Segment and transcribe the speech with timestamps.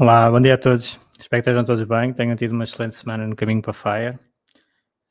[0.00, 0.96] Olá, bom dia a todos.
[1.18, 4.18] Espero que estejam todos bem, tenham tido uma excelente semana no caminho para a Fire.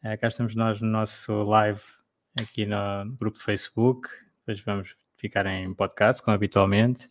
[0.02, 1.82] É, cá estamos nós no nosso live
[2.42, 2.78] aqui no
[3.18, 4.08] grupo de Facebook.
[4.40, 7.08] Depois vamos ficar em podcast, como habitualmente.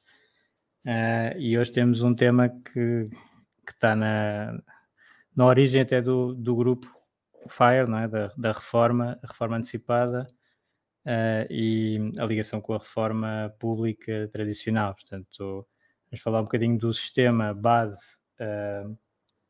[0.87, 3.11] Uh, e hoje temos um tema que,
[3.67, 4.59] que está na,
[5.37, 6.91] na origem até do, do grupo
[7.47, 8.09] Fire, não é?
[8.09, 10.27] da, da reforma, a reforma antecipada
[11.05, 14.95] uh, e a ligação com a reforma pública tradicional.
[14.95, 15.69] Portanto,
[16.11, 18.97] Vamos falar um bocadinho do sistema base uh,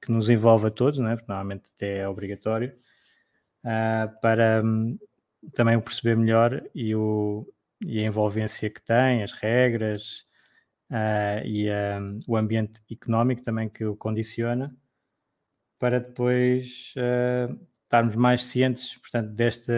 [0.00, 1.16] que nos envolve a todos, não é?
[1.16, 2.74] porque normalmente até é obrigatório,
[3.64, 4.98] uh, para um,
[5.54, 7.46] também o perceber melhor e, o,
[7.80, 10.26] e a envolvência que tem, as regras
[10.90, 14.68] uh, e um, o ambiente económico também que o condiciona,
[15.78, 16.94] para depois
[17.84, 19.72] estarmos mais cientes, portanto, deste,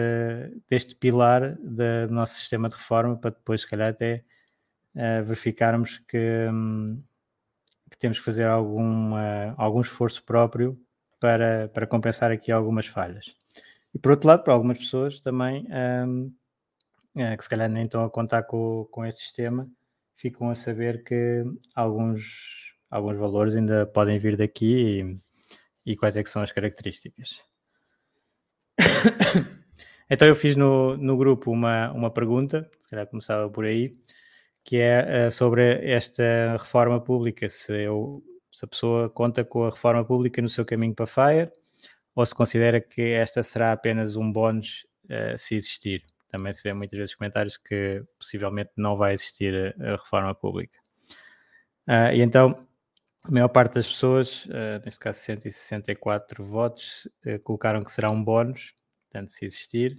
[0.69, 4.23] deste pilar do nosso sistema de reforma, para depois, se calhar, até
[5.25, 7.01] verificarmos que, um,
[7.89, 9.13] que, temos que fazer algum,
[9.57, 10.79] algum esforço próprio
[11.19, 13.35] para, para compensar aqui algumas falhas.
[13.93, 15.67] E por outro lado, para algumas pessoas também,
[16.05, 16.31] um,
[17.15, 19.69] uh, que se calhar nem estão a contar com, com este sistema,
[20.15, 21.43] ficam a saber que
[21.75, 25.15] alguns, alguns valores ainda podem vir daqui
[25.85, 27.43] e, e quais é que são as características.
[30.09, 33.91] então eu fiz no, no grupo uma, uma pergunta, se calhar começava por aí,
[34.69, 39.71] que é uh, sobre esta reforma pública, se, eu, se a pessoa conta com a
[39.71, 41.51] reforma pública no seu caminho para FIRE
[42.13, 46.05] ou se considera que esta será apenas um bónus uh, se existir.
[46.27, 50.77] Também se vê muitas vezes comentários que possivelmente não vai existir a, a reforma pública.
[51.87, 52.63] Uh, e então,
[53.23, 57.07] a maior parte das pessoas, uh, neste caso 164 votos,
[57.43, 58.75] colocaram que será um bónus,
[59.09, 59.97] portanto, se existir.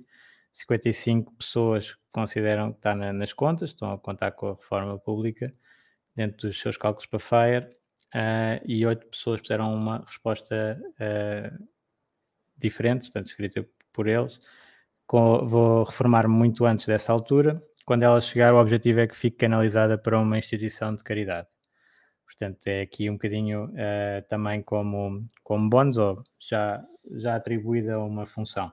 [0.52, 5.54] 55 pessoas consideram que está na, nas contas, estão a contar com a reforma pública
[6.14, 7.66] dentro dos seus cálculos para FIRE
[8.14, 11.68] uh, e 8 pessoas fizeram uma resposta uh,
[12.56, 14.40] diferente, portanto, escrita por eles.
[15.06, 17.62] Com, vou reformar muito antes dessa altura.
[17.84, 21.48] Quando ela chegar, o objetivo é que fique canalizada para uma instituição de caridade.
[22.24, 28.04] Portanto, é aqui um bocadinho uh, também como, como bónus, ou já, já atribuída a
[28.04, 28.72] uma função.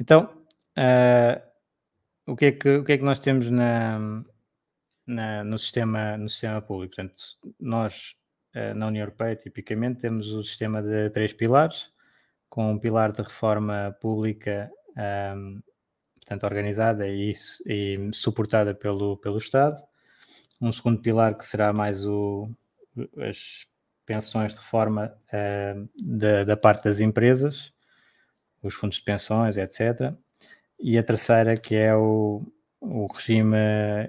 [0.00, 0.24] Então,
[0.78, 1.40] uh,
[2.26, 4.22] o, que é que, o que é que nós temos na,
[5.06, 6.96] na, no, sistema, no sistema público?
[6.96, 7.22] Portanto,
[7.60, 8.14] nós
[8.56, 11.92] uh, na União Europeia, tipicamente, temos o sistema de três pilares,
[12.48, 14.70] com um pilar de reforma pública,
[15.36, 15.60] um,
[16.14, 17.32] portanto, organizada e,
[17.66, 19.82] e, suportada pelo, pelo Estado.
[20.60, 22.48] Um segundo pilar que será mais o,
[23.18, 23.66] as
[24.06, 27.73] pensões de reforma uh, da, da parte das empresas,
[28.68, 30.14] os fundos de pensões, etc.
[30.78, 32.42] E a terceira, que é o,
[32.80, 33.56] o regime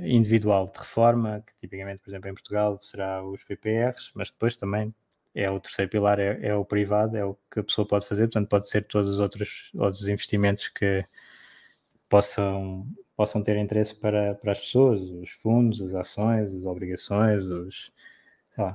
[0.02, 4.94] individual de reforma, que tipicamente, por exemplo, em Portugal será os PPRs, mas depois também
[5.34, 8.24] é o terceiro pilar, é, é, o privado, é o que a pessoa pode fazer,
[8.24, 11.06] portanto pode ser todos os outros, outros investimentos que
[12.10, 17.92] possam, possam ter interesse para, para as pessoas, os fundos, as ações, as obrigações, os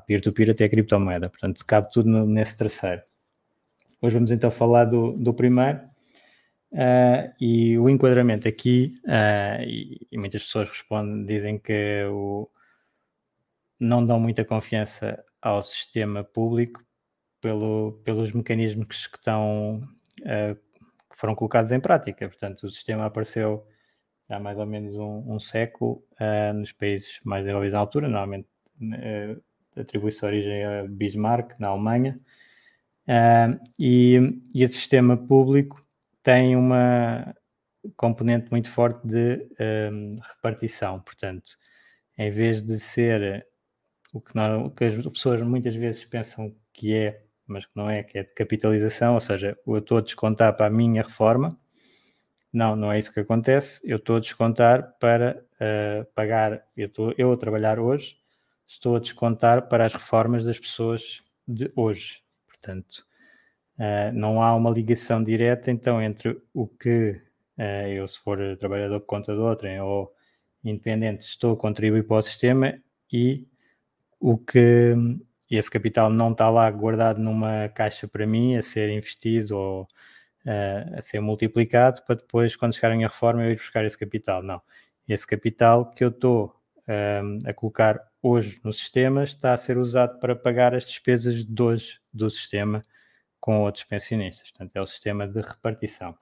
[0.07, 3.03] peer-to-peer -peer até a criptomoeda, portanto cabe tudo no, nesse terceiro.
[4.03, 5.79] Hoje vamos então falar do, do primeiro
[6.73, 12.49] uh, e o enquadramento aqui, uh, e, e, muitas pessoas respondem, dizem que o,
[13.79, 16.83] não dão muita confiança ao sistema público
[17.43, 19.87] pelo, pelos mecanismos que estão
[20.21, 20.55] uh,
[21.11, 22.27] que foram colocados em prática.
[22.27, 23.67] Portanto, o sistema apareceu
[24.31, 26.03] há mais ou menos um, um século
[26.55, 28.49] nos países mais desenvolvidos na altura, normalmente
[29.77, 32.17] atribui-se origem a Bismarck, na Alemanha,
[33.11, 35.85] Uh, e, e esse sistema público
[36.23, 37.35] tem uma
[37.97, 39.49] componente muito forte de
[39.93, 41.57] um, repartição, portanto,
[42.17, 43.45] em vez de ser
[44.13, 47.91] o que, não, o que as pessoas muitas vezes pensam que é, mas que não
[47.91, 51.59] é, que é de capitalização, ou seja, eu estou a descontar para a minha reforma.
[52.53, 53.81] Não, não é isso que acontece.
[53.85, 58.17] Eu estou a descontar para uh, pagar, eu, estou, eu a trabalhar hoje,
[58.69, 62.23] estou a descontar para as reformas das pessoas de hoje.
[62.61, 63.05] Portanto,
[63.79, 67.21] uh, não há uma ligação direta então entre o que
[67.59, 70.13] uh, eu, se for trabalhador por conta de outrem ou
[70.63, 72.79] independente, estou a contribuir para o sistema
[73.11, 73.47] e
[74.21, 74.95] o que
[75.51, 80.99] esse capital não está lá guardado numa caixa para mim a ser investido ou uh,
[80.99, 84.43] a ser multiplicado para depois, quando chegarem a reforma, eu ir buscar esse capital.
[84.43, 84.61] Não.
[85.09, 86.55] Esse capital que eu estou
[87.45, 92.01] a colocar hoje no sistema está a ser usado para pagar as despesas de hoje
[92.13, 92.83] do sistema
[93.41, 94.51] com outros pensionistas.
[94.51, 96.15] Portanto, é o sistema de repartição.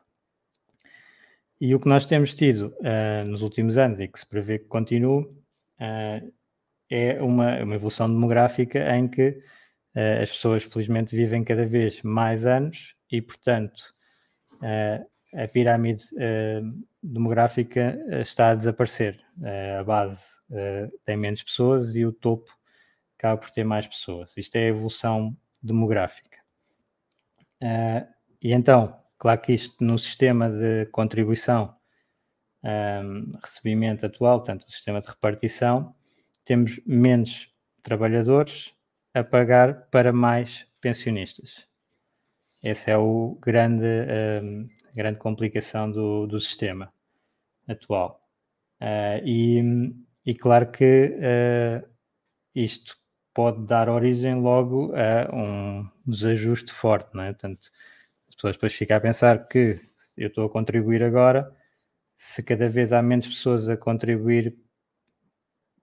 [1.60, 4.66] E o que nós temos tido uh, nos últimos anos e que se prevê que
[4.66, 6.32] continue uh,
[6.88, 12.46] é uma, uma evolução demográfica em que uh, as pessoas, felizmente, vivem cada vez mais
[12.46, 13.94] anos e, portanto,
[15.34, 16.02] a pirâmide
[17.02, 19.20] demográfica está a desaparecer.
[19.78, 20.32] a base
[21.04, 22.50] tem menos pessoas e o topo
[23.16, 24.36] acaba por ter mais pessoas.
[24.36, 26.38] Isto é a evolução demográfica.
[28.42, 31.74] e então, Claro que isto no sistema de contribuição,
[32.62, 35.92] um, recebimento atual, portanto, o sistema de repartição,
[36.44, 37.52] temos menos
[37.82, 38.72] trabalhadores
[39.12, 41.66] a pagar para mais pensionistas.
[42.64, 43.84] Essa é o grande,
[44.42, 44.68] um,
[44.98, 46.92] grande complicação do, do sistema
[47.66, 48.20] atual.
[48.80, 49.94] Uh, e,
[50.26, 51.88] e, claro que uh,
[52.54, 52.96] isto
[53.32, 57.32] pode dar origem logo a um desajuste forte, não é?
[57.32, 57.70] Portanto,
[58.34, 59.80] pessoas depois ficam a pensar que
[60.16, 61.54] eu estou a contribuir agora,
[62.16, 64.56] se cada vez há menos pessoas a contribuir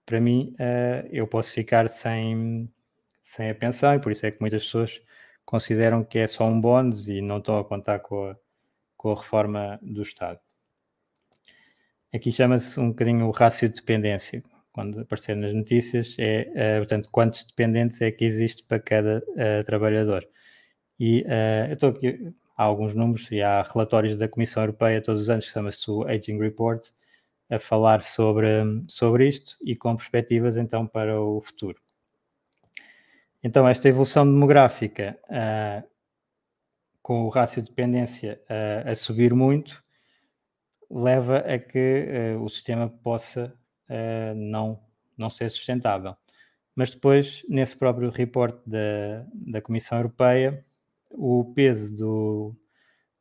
[0.04, 2.70] para mim, uh, eu posso ficar sem,
[3.22, 5.02] sem a pensão e por isso é que muitas pessoas
[5.44, 8.36] consideram que é só um bónus e não estão a contar com a,
[8.96, 10.40] com a reforma do Estado.
[12.14, 14.42] Aqui chama-se um bocadinho o rácio de dependência.
[14.72, 19.64] Quando aparecer nas notícias, é, uh, portanto, quantos dependentes é que existe para cada uh,
[19.64, 20.26] trabalhador.
[20.98, 21.24] E
[21.68, 25.44] eu estou aqui, há alguns números e há relatórios da Comissão Europeia todos os anos,
[25.44, 26.88] chama-se o Aging Report,
[27.50, 28.48] a falar sobre,
[28.88, 31.78] sobre isto e com perspectivas então para o futuro.
[33.42, 35.86] Então, esta evolução demográfica, uh,
[37.06, 39.80] com o rácio de dependência uh, a subir muito,
[40.90, 43.56] leva a que uh, o sistema possa
[44.34, 44.82] não,
[45.16, 46.12] não ser sustentável.
[46.74, 50.66] Mas depois, nesse próprio report da, da Comissão Europeia,
[51.08, 52.56] o peso do,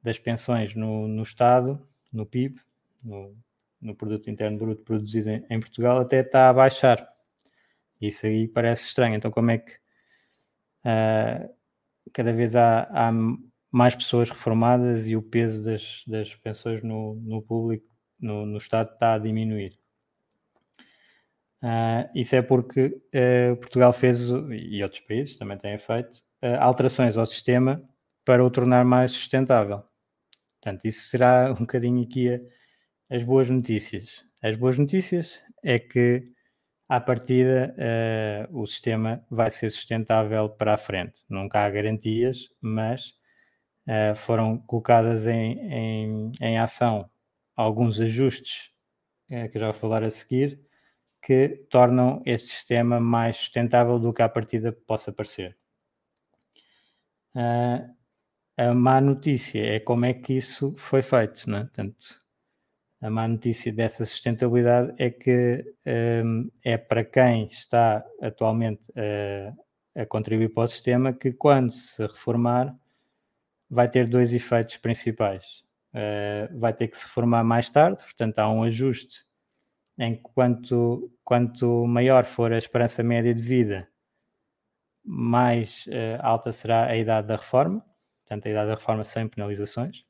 [0.01, 1.79] das pensões no, no Estado,
[2.11, 2.59] no PIB,
[3.03, 3.37] no,
[3.79, 7.07] no, Produto Interno Bruto produzido em, em, Portugal, até está a baixar.
[8.01, 9.13] Isso aí parece estranho.
[9.13, 9.73] Então, como é que
[10.81, 11.55] uh,
[12.11, 13.11] cada vez há, há,
[13.75, 17.85] mais pessoas reformadas e o peso das, das pensões no, no público,
[18.17, 19.77] no, no Estado, está a diminuir?
[21.61, 27.17] Uh, isso é porque uh, Portugal fez, e outros países também têm feito, uh, alterações
[27.17, 27.81] ao sistema
[28.23, 29.83] para o tornar mais sustentável.
[30.61, 32.39] Portanto, isso será um bocadinho aqui a,
[33.13, 34.23] as boas notícias.
[34.41, 36.23] As boas notícias é que,
[36.87, 37.75] à partida,
[38.51, 41.25] o sistema vai ser sustentável para a frente.
[41.27, 43.15] Nunca há garantias, mas
[43.87, 47.09] uh, foram colocadas em, em, em, ação
[47.55, 48.71] alguns ajustes,
[49.29, 50.59] uh, que já vou falar a seguir,
[51.21, 55.57] que tornam este sistema mais sustentável do que à partida possa parecer.
[57.35, 57.95] Uh,
[58.57, 61.61] a má notícia é como é que isso foi feito, não é?
[61.61, 62.23] Portanto,
[63.01, 65.75] a má notícia dessa sustentabilidade é que
[66.23, 72.01] um, é para quem está atualmente a, a contribuir para o sistema que quando se
[72.01, 72.75] reformar
[73.75, 75.63] vai ter dois efeitos principais.
[75.93, 79.25] Uh, vai ter que se reformar mais tarde, portanto há um ajuste
[79.97, 83.87] em quanto, quanto maior for a esperança média de vida,
[85.03, 87.85] mais uh, alta será a idade da reforma,
[88.23, 90.03] portanto, a idade da reforma sem penalizações.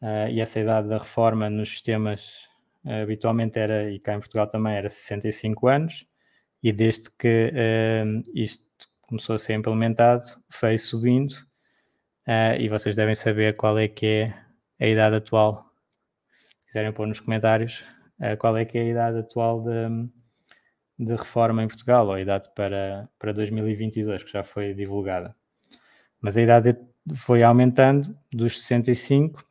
[0.00, 2.48] Uh, e essa idade da reforma nos sistemas
[2.84, 6.06] uh, habitualmente era, e cá em Portugal também, era 65 anos,
[6.62, 7.52] e desde que
[8.34, 8.64] isto
[9.02, 11.34] começou a ser implementado, foi subindo,
[12.58, 14.34] e vocês devem saber qual é que é
[14.80, 15.70] a idade atual.
[15.90, 17.84] Se quiserem pôr nos comentários,
[18.38, 20.08] qual é que é a idade atual de,
[20.98, 25.34] de reforma em Portugal, ou a idade para, para 2022, que já foi divulgada.
[26.20, 26.76] Mas a idade
[27.14, 29.44] foi aumentando dos 65, uh,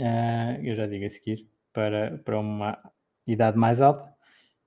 [0.00, 2.78] eh, eu já digo a seguir, para, para uma
[3.26, 4.12] idade mais alta.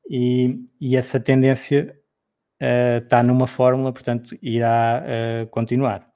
[0.10, 1.96] e, e essa tendência
[2.60, 5.04] está numa fórmula, portanto, irá
[5.50, 6.11] continuar.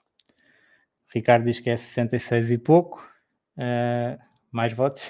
[1.16, 3.10] Ricardo diz que é 66 e pouco,
[4.52, 5.10] mais votos.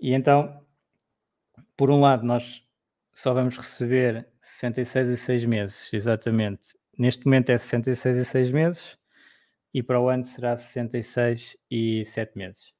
[0.00, 0.66] e então,
[1.76, 2.66] por um lado, nós
[3.12, 6.76] só vamos receber 66 e 6 meses, exatamente.
[6.98, 8.98] Neste momento é 66 e 6 meses
[9.72, 12.72] e para o ano será 66 e 7 meses.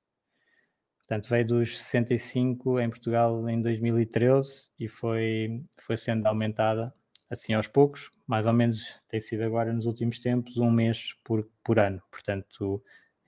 [0.99, 6.93] Portanto, veio dos 65 em Portugal em 2013 e foi, foi sendo aumentada
[7.31, 11.49] assim aos poucos, mais ou menos tem sido agora nos últimos tempos um mês por,
[11.63, 12.03] por ano.
[12.11, 12.83] Portanto,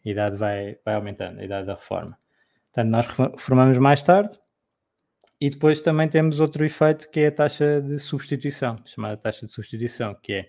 [0.04, 2.18] a idade vai, vai aumentando, a idade da reforma.
[2.72, 4.38] Portanto, nós reformamos mais tarde,
[5.40, 9.52] e depois também temos outro efeito que é a taxa de substituição, chamada taxa de
[9.52, 10.48] substituição, que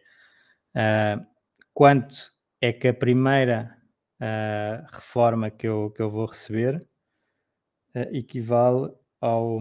[0.75, 1.25] é uh,
[1.73, 3.77] quanto é que a primeira
[4.21, 6.75] uh, reforma que eu, que eu vou receber
[7.95, 9.59] uh, equivale ao,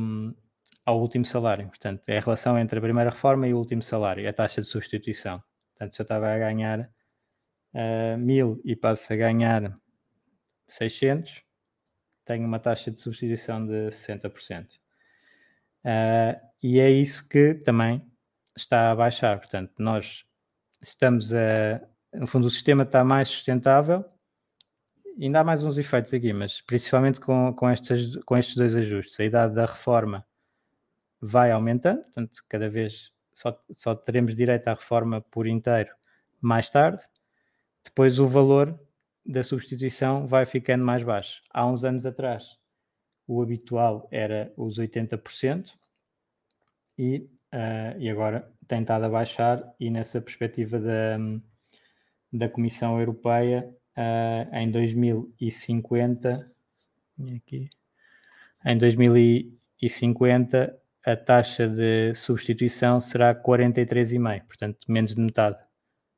[0.87, 1.67] ao último salário.
[1.69, 4.69] Portanto, é a relação entre a primeira reforma e o último salário, a taxa de
[4.69, 5.43] substituição.
[5.73, 6.81] Portanto, se eu estava a ganhar
[7.75, 9.75] uh, mil e passo a ganhar
[10.69, 11.43] 600,
[12.25, 14.69] tenho uma taxa de substituição de 60%.
[15.85, 18.05] Uh, e é isso que também
[18.57, 19.39] está a baixar.
[19.39, 20.25] Portanto, nós
[20.81, 21.81] estamos a.
[22.15, 24.05] No fundo, o sistema está mais sustentável.
[25.21, 29.19] Ainda há mais uns efeitos aqui, mas principalmente com, com, estes, com estes dois ajustes.
[29.19, 30.26] A idade da reforma
[31.21, 35.91] vai aumentando, portanto, cada vez só, só teremos direito à reforma por inteiro
[36.41, 37.03] mais tarde.
[37.85, 38.79] Depois, o valor
[39.25, 41.43] da substituição vai ficando mais baixo.
[41.51, 42.59] Há uns anos atrás,
[43.27, 45.75] o habitual era os 80%,
[46.99, 51.19] e, uh, e agora tem estado a baixar, e nessa perspectiva da,
[52.33, 56.51] da Comissão Europeia, uh, em 2050,
[57.37, 57.69] aqui,
[58.65, 65.57] em 2050 a taxa de substituição será 43,5, portanto menos de metade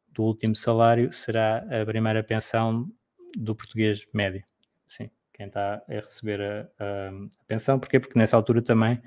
[0.08, 2.90] do último salário será a primeira pensão
[3.36, 4.42] do português médio.
[4.86, 7.12] Sim quem está a receber a, a,
[7.46, 7.78] pensão.
[7.78, 8.00] Porquê?
[8.00, 9.00] Porque nessa altura também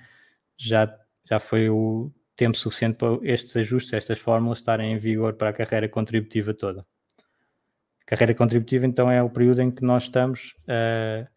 [0.57, 5.49] já, já foi o tempo suficiente para estes ajustes, estas fórmulas estarem em vigor para
[5.49, 6.85] a carreira contributiva toda.
[8.01, 11.27] A carreira contributiva, então, é o período em que nós estamos a,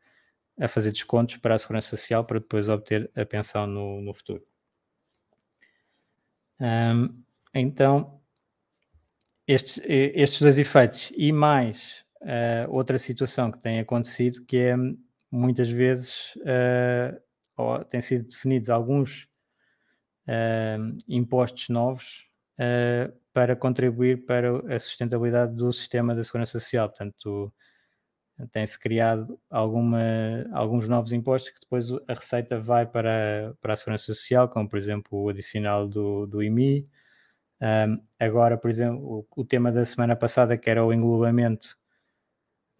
[0.61, 4.43] a fazer descontos para a Segurança Social para depois obter a pensão no, no futuro.
[6.61, 8.21] Um, então,
[9.47, 14.75] estes, estes dois efeitos e mais uh, outra situação que tem acontecido que é
[15.31, 19.29] muitas vezes uh, têm sido definidos alguns
[20.29, 22.27] uh, impostos novos
[23.33, 26.89] para contribuir para a sustentabilidade do sistema da segurança social.
[26.89, 27.53] Portanto,
[28.53, 30.01] tem-se criado alguma,
[30.53, 34.79] alguns novos impostos que depois a receita vai para, para a segurança social, como por
[34.79, 36.85] exemplo o adicional do, do IMI.
[37.61, 39.01] Um, agora, por exemplo,
[39.35, 41.79] o, o, tema da semana passada, que era o englobamento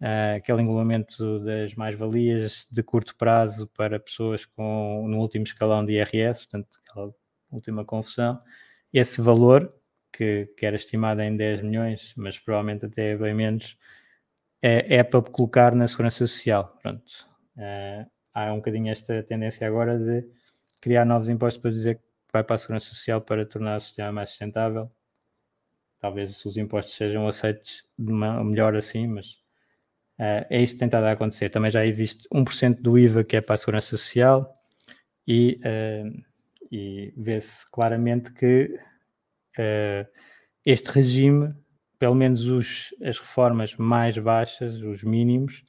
[0.01, 5.93] uh, aquele englobamento das mais-valias de curto prazo para pessoas com, no último escalão de
[5.93, 7.13] IRS, portanto, aquela
[7.51, 8.39] última confusão,
[8.93, 9.73] esse valor,
[10.11, 13.77] que, que era estimado em 10 milhões, mas provavelmente até bem menos,
[14.65, 16.75] é, é para colocar na segurança social.
[16.81, 17.03] Pronto.
[17.55, 20.27] Uh, há um bocadinho esta tendência agora de
[20.81, 22.01] criar novos impostos para dizer que
[22.33, 24.91] vai para a segurança social para tornar o sistema mais sustentável.
[25.99, 29.43] Talvez os impostos sejam aceitos uma, melhor assim, mas
[30.17, 31.49] Uh, é isto que tem estado a acontecer.
[31.49, 34.53] Também já existe 1% do IVA que é para a segurança social
[35.27, 36.23] e, uh,
[36.71, 38.79] e vê-se claramente que
[39.59, 40.07] uh,
[40.65, 41.53] este regime,
[41.97, 45.63] pelo menos os, as reformas mais baixas, os mínimos,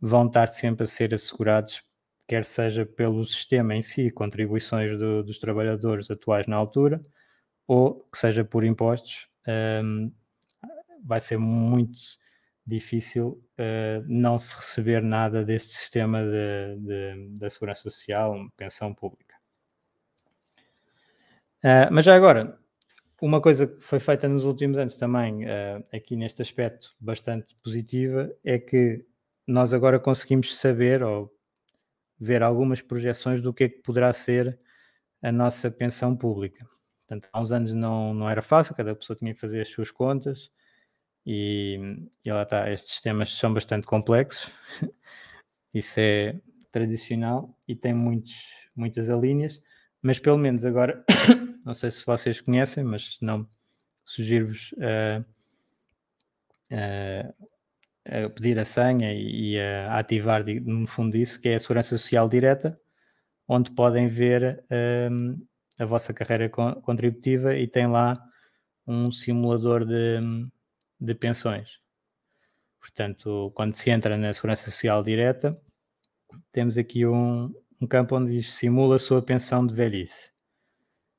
[0.00, 1.82] vão estar sempre a ser assegurados,
[2.26, 7.00] quer seja pelo sistema em si, contribuições do, dos trabalhadores atuais na altura,
[7.66, 9.28] ou que seja por impostos.
[9.46, 10.12] Um,
[11.04, 11.98] vai ser muito
[12.66, 19.34] difícil uh, não se receber nada deste sistema de, de, da segurança social, pensão pública.
[21.64, 22.58] Uh, mas já agora,
[23.22, 28.34] uma coisa que foi feita nos últimos anos também, uh, aqui neste aspecto bastante positiva,
[28.42, 29.06] é que
[29.46, 31.32] nós agora conseguimos saber ou
[32.18, 34.58] ver algumas projeções do que é que poderá ser
[35.22, 36.66] a nossa pensão pública.
[37.06, 39.92] Portanto, há uns anos não, não era fácil, cada pessoa tinha que fazer as suas
[39.92, 40.50] contas,
[41.24, 41.78] e,
[42.24, 44.50] e lá está, estes sistemas são bastante complexos,
[45.72, 46.40] isso é
[46.72, 48.34] tradicional e tem muitos,
[48.74, 49.62] muitas alíneas,
[50.02, 51.04] mas pelo menos agora,
[51.64, 53.48] não sei se vocês conhecem, mas se não,
[54.04, 55.22] sugiro-vos uh,
[56.72, 57.52] uh,
[58.04, 62.28] a pedir a senha e, a ativar, no fundo, isso, que é a Segurança Social
[62.28, 62.78] Direta,
[63.46, 64.64] onde podem ver
[65.10, 65.46] um,
[65.78, 68.20] a vossa carreira contributiva e tem lá
[68.86, 70.20] um simulador de,
[71.00, 71.78] de pensões.
[72.80, 75.56] Portanto, quando se entra na Segurança Social Direta,
[76.50, 80.31] temos aqui um, um campo onde diz simula a sua pensão de velhice.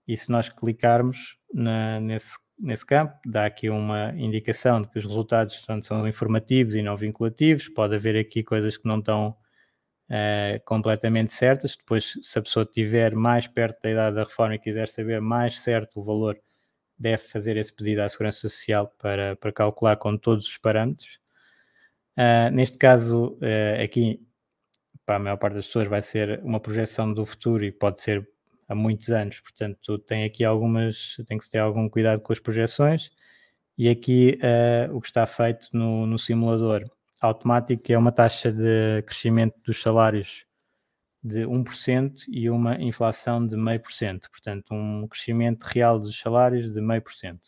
[0.08, 5.06] E se nós clicarmos na, nesse, nesse campo, dá aqui uma indicação de que os
[5.06, 7.70] resultados portanto, são informativos e não vinculativos.
[7.70, 9.36] Pode haver aqui coisas que não estão
[10.10, 11.76] uh, completamente certas.
[11.76, 15.62] Depois, se a pessoa estiver mais perto da idade da reforma e quiser saber mais
[15.62, 16.38] certo o valor,
[16.98, 21.20] deve fazer esse pedido à Segurança Social para, para calcular com todos os parâmetros.
[22.18, 24.22] Uh, neste caso, uh, aqui,
[25.06, 28.28] para a maior parte das pessoas, vai ser uma projeção do futuro e pode ser
[28.74, 32.40] há muitos anos, portanto, tem aqui algumas, tem que se ter algum cuidado com as
[32.40, 33.12] projeções.
[33.78, 36.84] E aqui uh, o que está feito no, no simulador
[37.22, 40.46] automático é uma taxa de crescimento dos salários
[41.24, 47.40] de 1% e uma inflação de 0,5%, portanto, um crescimento real dos salários de 0,5%.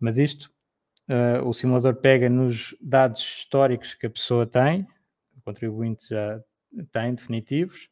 [0.00, 0.50] Mas isto
[1.08, 4.86] uh, o simulador pega nos dados históricos que a pessoa tem,
[5.36, 6.40] o contribuinte já
[6.90, 7.90] tem definitivos,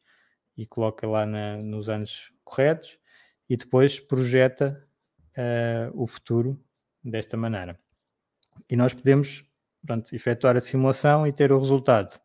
[0.59, 2.99] e coloca lá na, nos anos corretos,
[3.49, 4.85] e depois projeta
[5.37, 6.61] uh, o futuro
[7.03, 7.79] desta maneira.
[8.69, 9.45] E nós podemos
[9.85, 12.19] pronto, efetuar a simulação e ter o resultado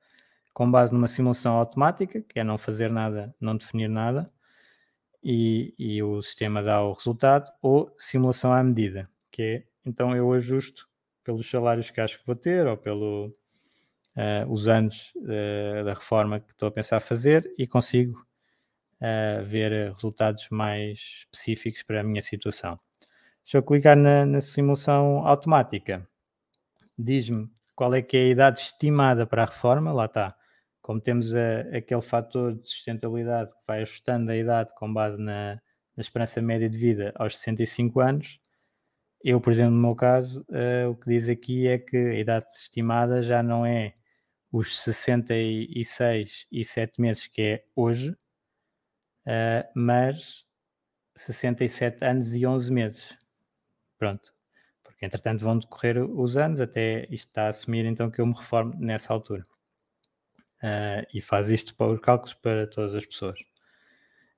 [0.53, 4.27] com base numa simulação automática, que é não fazer nada, não definir nada,
[5.23, 10.33] e, e o sistema dá o resultado, ou simulação à medida, que é então eu
[10.33, 10.89] ajusto
[11.23, 13.33] pelos salários que acho que vou ter ou pelos
[14.17, 18.19] uh, os anos uh, da reforma que estou a pensar fazer e consigo
[19.01, 22.79] uh, ver resultados mais específicos para a minha situação.
[23.45, 26.09] Deixa eu clicar na, na simulação automática.
[26.97, 30.35] Diz-me qual é que é a idade estimada para a reforma, lá está.
[30.81, 35.61] Como temos a, aquele fator de sustentabilidade que vai ajustando a idade com base na,
[35.97, 38.41] na esperança média de vida aos 65 anos,
[39.23, 42.47] eu, por exemplo, no meu caso, uh, o que diz aqui é que a idade
[42.59, 43.95] estimada já não é
[44.55, 48.11] os 66 e 7 meses que é hoje,
[49.27, 50.47] uh, mas
[51.17, 53.19] 67 anos e 11 meses.
[53.99, 54.33] Pronto.
[54.85, 58.33] Porque, entretanto, vão decorrer os anos até isto está a assumir então que eu me
[58.33, 59.45] reformo nessa altura.
[60.63, 63.41] Uh, e faz isto para os cálculos para todas as pessoas.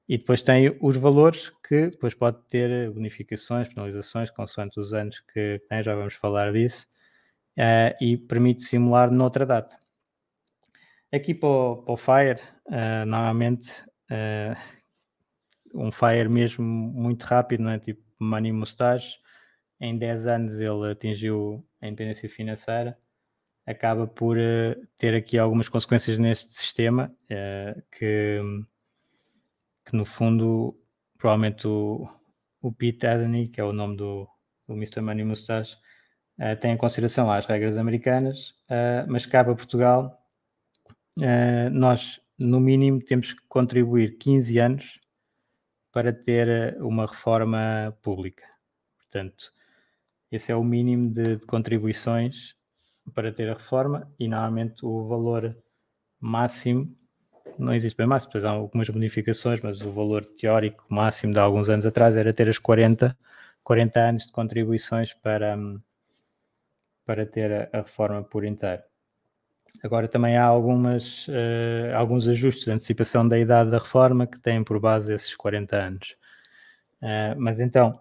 [0.09, 5.61] E depois tem os valores que depois pode ter bonificações, penalizações, consoante os anos que
[5.69, 6.87] tem, já vamos falar disso,
[7.59, 9.77] uh, e permite simular noutra data.
[11.17, 14.57] Aqui para o, para o Fire, uh, normalmente uh,
[15.75, 17.79] um Fire mesmo muito rápido, não é?
[17.79, 19.19] tipo Money Mustache,
[19.81, 22.99] em 10 anos ele atingiu a independência financeira,
[23.67, 24.37] acaba por
[24.97, 27.15] ter aqui algumas consequências neste sistema
[27.91, 28.41] que
[29.87, 30.77] que no fundo,
[31.17, 32.09] provavelmente o,
[32.61, 34.29] o Pete Adney, que é o nome do,
[34.67, 35.01] do Mr.
[35.01, 35.77] Money Mustache,
[36.41, 40.21] uh, tem em consideração as regras americanas, uh, mas cabe a Portugal,
[41.19, 45.01] uh, nós, no mínimo, temos que contribuir 15 anos
[45.93, 48.45] para ter uma reforma pública.
[48.99, 49.53] Portanto,
[50.31, 52.55] esse é o mínimo de, de contribuições
[53.15, 55.57] para ter a reforma e, normalmente, o valor
[56.21, 56.95] máximo
[57.59, 61.69] não existe bem máximo, depois há algumas modificações, mas o valor teórico máximo de alguns
[61.69, 63.17] anos atrás era ter as 40,
[63.63, 65.57] 40 anos de contribuições para,
[67.05, 68.83] para ter a, a reforma por inteiro.
[69.83, 74.63] Agora também há algumas, uh, alguns ajustes de antecipação da idade da reforma que têm
[74.65, 76.17] por base esses 40 anos.
[77.03, 78.01] Uh, mas então,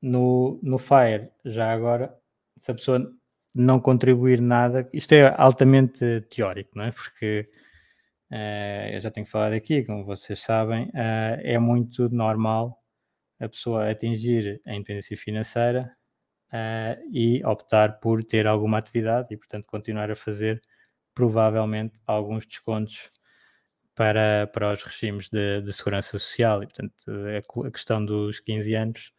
[0.00, 2.14] no, no FIRE, já agora,
[2.56, 3.12] se a pessoa
[3.54, 6.92] não contribuir nada, isto é altamente teórico, não é?
[6.92, 7.48] Porque
[8.30, 12.82] uh, eu já tenho falado aqui, como vocês sabem, é muito normal
[13.40, 15.90] a pessoa atingir a independência financeira
[17.12, 20.62] e optar por ter alguma atividade e, portanto, continuar a fazer
[21.16, 23.10] provavelmente alguns descontos
[23.94, 26.62] para, para os regimes de, de segurança social.
[26.62, 29.12] E, portanto, a, a questão dos 15 anos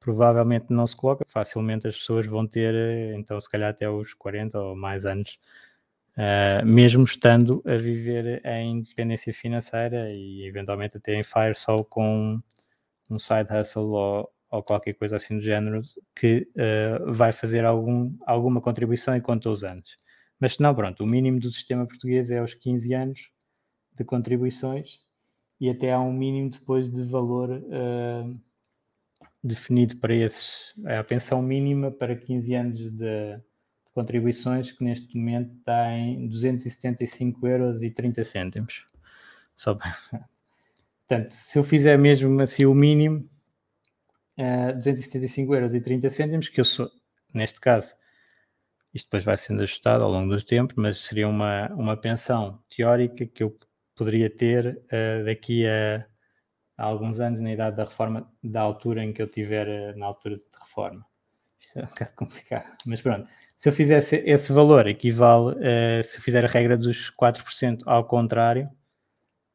[0.00, 2.74] provavelmente não se coloca, facilmente as pessoas vão ter,
[3.14, 5.38] então, se calhar até os 40 ou mais anos
[6.14, 12.38] Uh, mesmo estando a viver em independência financeira e eventualmente até em Fire só com
[13.10, 15.80] um side hustle ou, ou qualquer coisa assim do género
[16.14, 19.96] que uh, vai fazer algum, alguma contribuição enquanto os anos.
[20.42, 23.30] Mas não, pronto, o mínimo do sistema português é aos 15 anos
[23.96, 24.98] de contribuições
[25.60, 28.40] e até há um mínimo depois de valor uh,
[29.40, 30.74] definido para esses.
[30.84, 33.38] É a pensão mínima para 15 anos de
[33.94, 38.84] contribuições que neste momento está em 275 euros e 30 cêntimos.
[39.54, 39.78] Só
[41.06, 43.20] Portanto, se eu fizer mesmo assim o mínimo,
[44.36, 46.90] uh, 275 euros e 30 cêntimos, que eu sou,
[47.32, 47.94] neste caso,
[48.94, 53.26] isto depois vai sendo ajustado ao longo dos tempos, mas seria uma, uma pensão teórica
[53.26, 53.58] que eu
[53.96, 56.04] poderia ter uh, daqui a,
[56.76, 60.06] a, alguns anos, na idade da reforma, da altura em que eu tiver uh, na
[60.06, 61.04] altura de reforma.
[61.58, 63.26] Isto é um bocado complicado, mas pronto.
[63.56, 68.04] Se eu fizesse esse valor, equivale, uh, se eu fizer a regra dos 4% ao
[68.04, 68.68] contrário,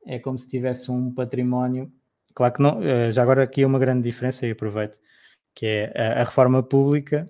[0.06, 1.92] é como se tivesse um património.
[2.34, 2.80] Claro que não,
[3.12, 4.98] já agora aqui é uma grande diferença e aproveito,
[5.54, 7.26] que é a, a reforma pública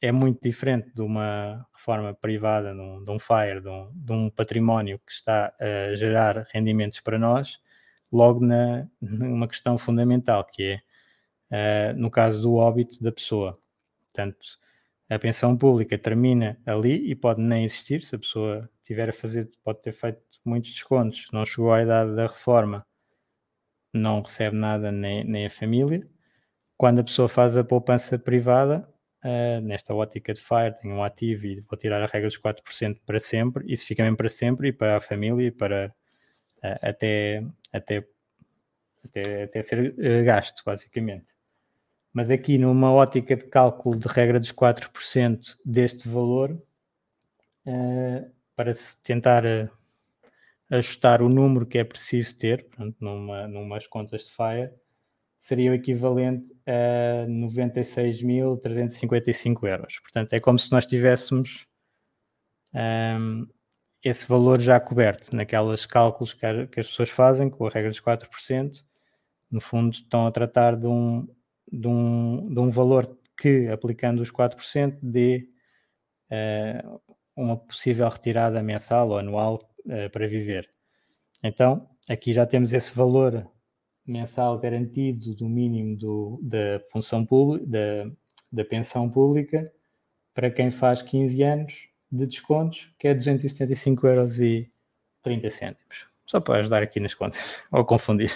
[0.00, 4.12] é muito diferente de uma reforma privada, de um, de um FIRE, de um, de
[4.12, 7.60] um, património que está a gerar rendimentos para nós,
[8.10, 10.80] logo na, numa questão fundamental, que
[11.50, 13.58] é, uh, no caso do óbito da pessoa.
[14.12, 14.58] Portanto,
[15.08, 19.50] a pensão pública termina ali e pode nem existir, se a pessoa tiver a fazer,
[19.64, 22.86] pode ter feito muitos descontos, não chegou à idade da reforma,
[23.92, 26.06] não recebe nada nem, nem a família.
[26.76, 28.88] Quando a pessoa faz a poupança privada,
[29.24, 33.00] Uh, nesta ótica de FIRE, tenho um ativo e vou tirar a regra dos 4%
[33.04, 35.92] para sempre, isso fica mesmo para sempre e para a família e para
[36.58, 38.06] uh, até, até,
[39.04, 41.26] até, até ser uh, gasto, basicamente.
[42.12, 46.60] Mas aqui, numa ótica de cálculo de regra dos 4% deste valor,
[48.56, 49.44] para se tentar
[50.70, 54.70] ajustar o número que é preciso ter, portanto, numa, numas contas de FIRE,
[55.38, 59.98] seria o equivalente a 96.355 euros.
[60.00, 61.64] Portanto, é como se nós tivéssemos
[62.74, 63.46] um,
[64.04, 68.00] esse valor já coberto naquelas cálculos que, que, as pessoas fazem com a regra dos
[68.00, 68.84] 4%.
[69.50, 71.26] No fundo, estão a tratar de um,
[71.72, 75.48] de um, de um valor que, aplicando os 4%, dê
[76.30, 77.00] uh,
[77.34, 80.68] uma possível retirada mensal ou anual uh, para viver.
[81.42, 83.50] Então, aqui já temos esse valor
[84.08, 88.10] mensal garantido do mínimo do, da função pública, da,
[88.50, 89.70] da pensão pública,
[90.34, 94.36] para quem faz 15 anos de descontos, que é 275 euros
[95.22, 96.06] 30 cêntimos.
[96.26, 98.32] Só para ajudar aqui nas contas, ou confundir.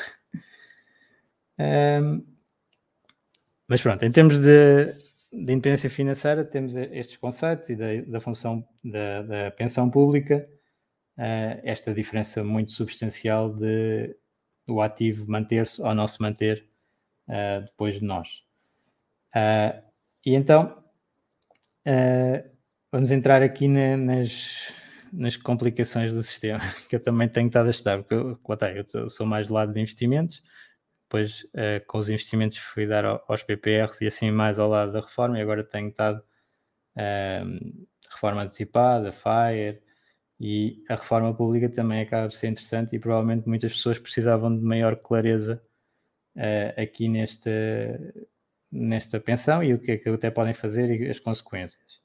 [1.59, 2.25] Um,
[3.67, 4.87] mas pronto, em termos de,
[5.33, 10.43] de, independência financeira, temos estes conceitos e da, da função da, da, pensão pública,
[11.17, 14.15] uh, esta diferença muito substancial de
[14.67, 16.67] o ativo manter-se ou não se manter
[17.29, 18.45] uh, depois de nós.
[19.35, 19.83] Uh,
[20.25, 20.83] e então,
[21.87, 22.51] uh,
[22.91, 24.73] vamos entrar aqui na, nas,
[25.13, 28.39] nas complicações do sistema, que eu também tenho estado a estudar, porque eu,
[28.95, 30.43] eu sou mais do lado de investimentos,
[31.05, 31.47] depois
[31.87, 35.43] com os investimentos fui dar aos PPRs e assim mais ao lado da reforma, e
[35.43, 36.23] agora tenho estado
[38.11, 39.82] reforma antecipada, FIRE,
[40.45, 44.61] e a reforma pública também acaba de ser interessante e provavelmente muitas pessoas precisavam de
[44.65, 45.63] maior clareza
[46.35, 47.49] uh, aqui nesta,
[48.69, 52.03] nesta pensão e o que é que até podem fazer e as consequências.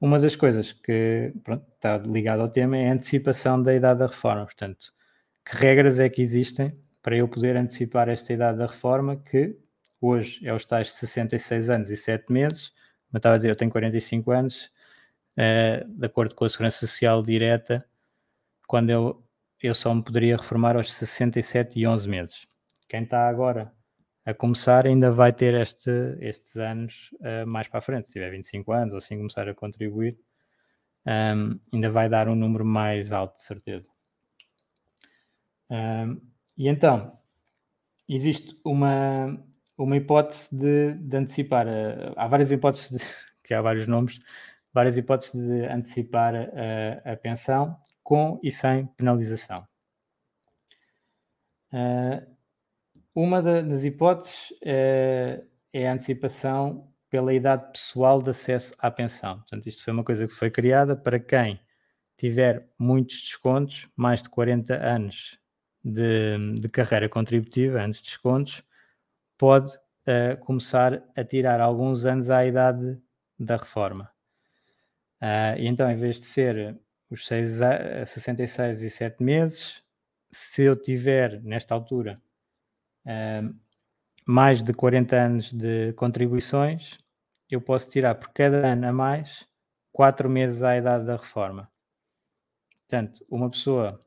[0.00, 4.06] Uma das coisas que pronto, está ligada ao tema é a antecipação da idade da
[4.06, 4.44] reforma.
[4.44, 4.92] Portanto,
[5.44, 9.58] que regras é que existem para eu poder antecipar esta idade da reforma, que
[10.00, 12.72] hoje é os tais 66 anos e 7 meses,
[13.10, 14.70] mas estava a dizer, eu tenho 45 anos,
[15.38, 17.84] uh, de acordo com a Segurança Social direta,
[18.66, 19.24] quando eu,
[19.62, 22.46] eu só me poderia reformar aos 67 e 11 meses.
[22.88, 23.72] Quem está agora
[24.24, 28.30] a começar ainda vai ter este, estes anos uh, mais para a frente, se tiver
[28.30, 30.18] 25 anos ou assim começar a contribuir,
[31.06, 33.86] um, ehm, ainda vai dar um número mais alto, de certeza.
[35.70, 36.20] Um, ehm,
[36.56, 37.18] e então,
[38.08, 39.38] existe uma,
[39.76, 43.04] uma hipótese de, de antecipar, uh, há várias hipóteses, de,
[43.44, 44.20] que há vários nomes,
[44.74, 49.66] várias hipóteses de antecipar a, a pensão com e sem penalização.
[51.72, 52.34] Uh,
[53.14, 59.38] uma das hipóteses uh, é a antecipação pela idade pessoal de acesso à pensão.
[59.38, 61.60] Portanto, isto foi uma coisa que foi criada para quem
[62.16, 65.38] tiver muitos descontos, mais de 40 anos
[65.82, 68.62] de, de carreira contributiva, antes de descontos,
[69.38, 72.98] pode uh, começar a tirar alguns anos à idade
[73.38, 74.13] da reforma.
[75.24, 77.54] Uh, e então, em vez de ser os seis,
[78.06, 79.82] 66 e 7 meses,
[80.30, 82.20] se eu tiver, nesta altura,
[83.06, 83.58] uh,
[84.26, 86.98] mais de 40 anos de contribuições,
[87.50, 89.48] eu posso tirar por cada ano a mais
[89.92, 91.72] 4 meses à idade da reforma.
[92.80, 94.04] Portanto, uma pessoa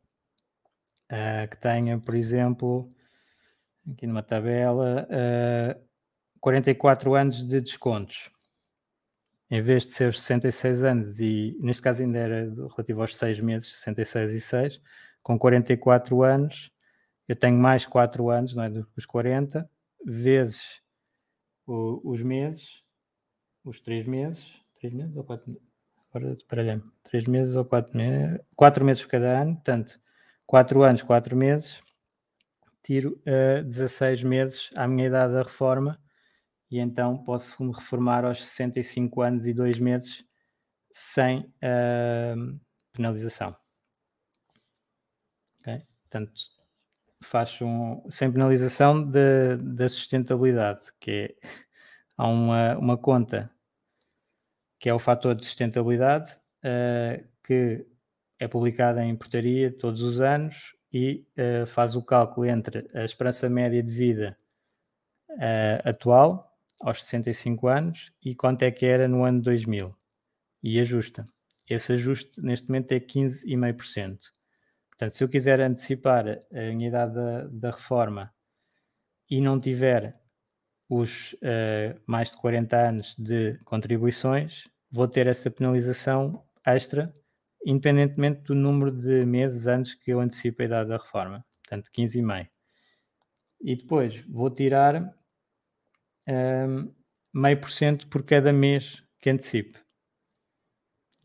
[1.12, 2.94] uh, que tenha, por exemplo,
[3.92, 5.88] aqui numa tabela, uh,
[6.40, 8.37] 44 anos de descontos
[9.50, 13.40] em vez de ser os 66 anos, e neste caso ainda era relativo aos 6
[13.40, 14.82] meses, 66 e 6,
[15.24, 16.72] com 44 anos,
[17.28, 18.70] eu tenho mais 4 anos, não é?
[18.70, 19.70] Do que os 40,
[20.06, 20.82] vezes
[21.66, 22.82] o, os meses,
[23.64, 25.68] os 3 meses, 3 meses ou 4 meses?
[26.10, 30.00] Agora baralhei 3 meses ou 4 meses, 4 meses por cada ano, portanto,
[30.46, 31.82] 4 anos, 4 meses,
[32.84, 36.00] tiro uh, 16 meses à minha idade da reforma
[36.70, 40.26] e então posso me reformar aos 65 anos e 2 meses
[40.92, 42.60] sem uh,
[42.92, 43.56] penalização.
[45.62, 45.86] Okay?
[46.02, 46.34] Portanto,
[47.22, 51.36] faz um, sem penalização da sustentabilidade, que é,
[52.18, 53.52] há uma, uma conta
[54.80, 57.86] que é o fator de sustentabilidade, uh, que
[58.40, 63.50] é publicada em portaria todos os anos e uh, faz o cálculo entre a esperança
[63.50, 64.38] média de vida
[65.32, 69.96] uh, atual, aos 65 anos, e quanto é que era no ano 2000,
[70.64, 71.28] e ajusta.
[71.70, 74.20] Esse ajuste neste momento é 15,5%.
[74.90, 78.34] Portanto, se eu quiser antecipar a minha idade da, da reforma
[79.30, 80.20] e não tiver
[80.90, 87.14] os uh, mais de 40 anos de contribuições, vou ter essa penalização extra,
[87.66, 92.48] independentemente do número de meses antes que eu antecipe a idade da reforma, portanto 15,5.
[93.62, 95.14] E depois vou tirar
[97.34, 99.80] meio por cento por cada mês que antecipe.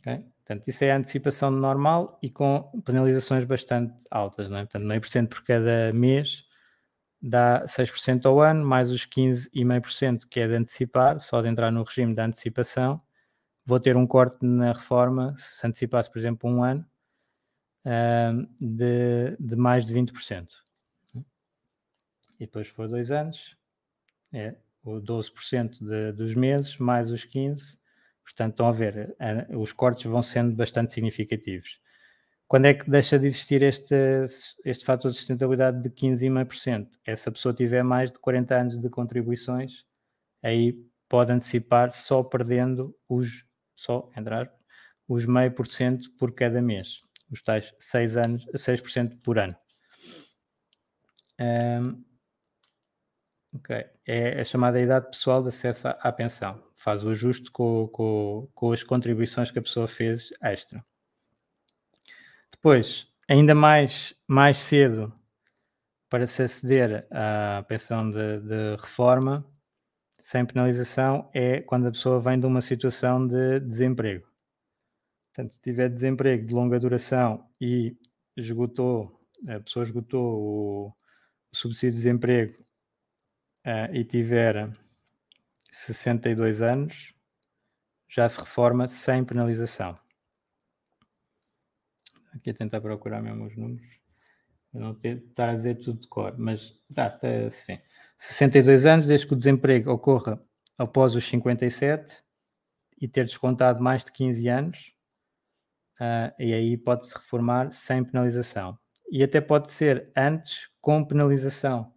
[0.01, 0.25] Okay?
[0.39, 4.65] Portanto, isso é a antecipação normal e com penalizações bastante altas, não é?
[4.65, 6.45] Portanto, meio por cento por cada mês
[7.21, 11.85] dá 6% ao ano, mais os 15,5% que é de antecipar, só de entrar no
[11.85, 13.01] regime da antecipação,
[13.65, 16.85] vou ter um corte na reforma, se antecipasse, por exemplo, um ano,
[18.61, 20.49] de, de mais de 20%.
[21.15, 23.57] E depois for dois anos,
[24.33, 27.77] é o 12% de, dos meses, mais os 15%,
[28.23, 29.17] Portanto, estão a ver,
[29.51, 31.81] os cortes vão sendo bastante significativos.
[32.47, 33.95] Quando é que deixa de existir este,
[34.65, 36.89] este fator de sustentabilidade de 15,5%?
[37.05, 39.85] É se a pessoa tiver mais de 40 anos de contribuições,
[40.43, 40.75] aí
[41.09, 44.53] pode antecipar só perdendo os, só entrar,
[45.09, 46.99] os meio por cento por cada mês,
[47.31, 49.57] os tais 6, anos, 6% por ano.
[51.41, 52.05] Um,
[53.55, 57.87] ok, é a chamada idade pessoal de acesso à, à pensão faz o ajuste com,
[57.89, 60.85] com, com as contribuições que a pessoa fez extra.
[62.51, 65.13] Depois, ainda mais, mais cedo
[66.09, 69.47] para se aceder à pensão de, de, reforma
[70.19, 74.27] sem penalização é quando a pessoa vem de uma situação de desemprego.
[75.33, 77.97] Portanto, se tiver desemprego de longa duração e
[78.37, 80.95] esgotou, a pessoa esgotou o,
[81.53, 82.55] o subsídio de desemprego
[83.67, 84.71] uh, e tiver
[85.71, 87.15] 62 anos,
[88.09, 89.99] já se reforma sem penalização.
[92.35, 94.01] Aqui a tentar procurar mesmo os números.
[94.73, 97.77] Eu não tenho estar a dizer tudo de cor, mas dá até assim.
[98.17, 100.43] 62 anos, desde que o desemprego ocorra
[100.79, 102.23] após os 57
[103.01, 104.95] e ter descontado mais de 15 anos,
[106.01, 108.79] uh, e aí pode-se reformar sem penalização.
[109.11, 111.92] E até pode ser antes com penalização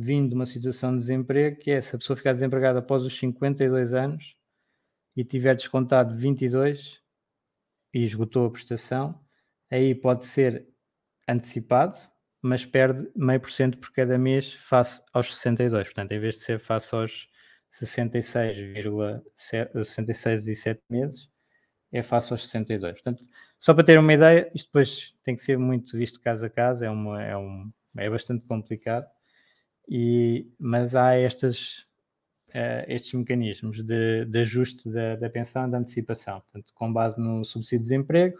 [0.00, 3.18] vindo de uma situação de desemprego, que é se a pessoa ficar desempregada após os
[3.18, 4.36] 52 anos
[5.16, 7.02] e tiver descontado 22
[7.92, 9.20] e esgotou a prestação,
[9.68, 10.68] aí pode ser
[11.26, 11.98] antecipado,
[12.40, 15.88] mas perde meio por cento por cada mês face aos 62.
[15.88, 17.28] Portanto, em vez de ser face aos
[17.72, 21.28] 66,66 e 7 meses,
[21.90, 23.02] é face aos 62.
[23.02, 23.24] Portanto,
[23.58, 26.84] só para ter uma ideia, isto depois tem que ser muito visto caso a caso,
[26.84, 29.17] é, uma, é, um, é bastante complicado
[29.88, 31.86] e, mas há estas,
[32.50, 37.18] uh, estes mecanismos de, de ajuste da, da pensão e da antecipação, portanto, com base
[37.20, 38.38] no subsídio de desemprego,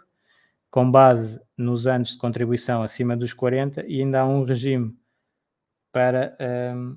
[0.69, 4.95] com base nos anos de contribuição acima dos 40 e ainda há um regime
[5.91, 6.37] para
[6.75, 6.95] um,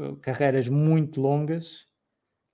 [0.00, 1.86] ehm, carreiras muito longas,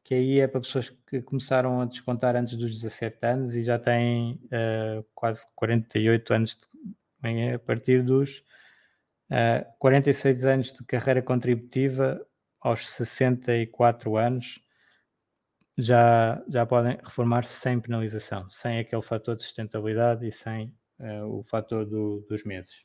[0.02, 3.79] que aí é para pessoas que começaram a descontar antes dos 17 anos e já
[3.79, 8.42] têm uh, quase 48 anos de, a partir dos
[9.29, 12.25] Uh, 46 anos de carreira contributiva
[12.61, 14.61] aos 64 anos
[15.77, 21.43] já, já podem reformar-se sem penalização, sem aquele fator de sustentabilidade e sem uh, o
[21.43, 22.85] fator do, dos meses.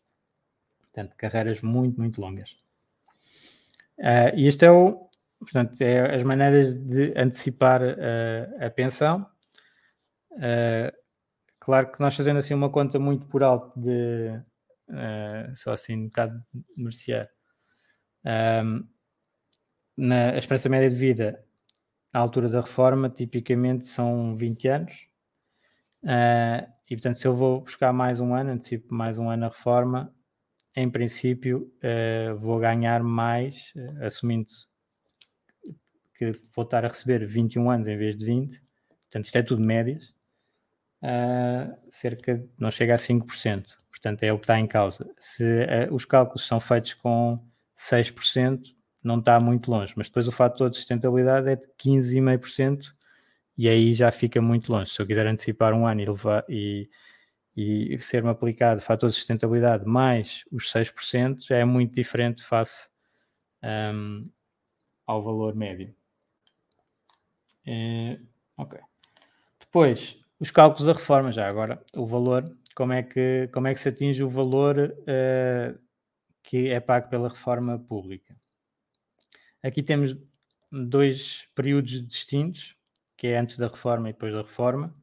[0.81, 2.57] Portanto, carreiras muito, muito longas.
[3.99, 5.07] Uh, e isto é, o,
[5.39, 7.81] portanto, é as maneiras de antecipar
[8.59, 9.27] a pensão.
[11.59, 14.41] claro que nós fazendo assim uma conta muito por alto de
[14.91, 16.43] uh, só assim um bocado
[16.77, 17.29] mercear.
[18.25, 18.87] Um,
[19.97, 21.43] na, a esperança média de vida
[22.13, 25.07] à altura da reforma, tipicamente são 20 anos.
[26.03, 29.49] Uh, e portanto, se eu vou buscar mais um ano, antecipo mais um ano a
[29.49, 30.13] reforma,
[30.75, 34.47] em princípio, uh, vou ganhar mais, uh, assumindo
[36.15, 38.61] que vou estar a receber 21 anos em vez de 20,
[39.03, 40.13] portanto, isto é tudo médias,
[41.89, 45.07] cerca, não chega a 5%, portanto, é o que está em causa.
[45.19, 47.39] Se os cálculos são feitos com
[47.77, 52.93] 6%, não está muito longe, mas depois o fator de sustentabilidade é de 15,5%
[53.57, 54.91] e aí já fica muito longe.
[54.91, 56.89] Se eu quiser antecipar um ano e, levar, e,
[57.55, 62.89] e ser-me aplicado fator de sustentabilidade mais os 6%, já é muito diferente face
[63.63, 64.27] um,
[65.05, 65.93] ao valor médio.
[67.67, 68.19] É,
[68.57, 68.79] ok.
[69.59, 72.43] Depois, os cálculos da reforma, já agora, o valor,
[72.75, 75.79] como é que, como é que se atinge o valor uh,
[76.43, 78.35] que é pago pela reforma pública?
[79.63, 80.15] Aqui temos
[80.71, 82.75] dois períodos distintos,
[83.17, 84.95] que é antes da reforma e depois da reforma.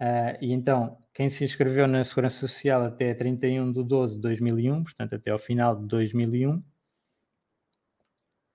[0.00, 4.84] Uh, e então, quem se inscreveu na Segurança Social até 31 de 12 de 2001,
[4.84, 6.62] portanto até ao final de 2001,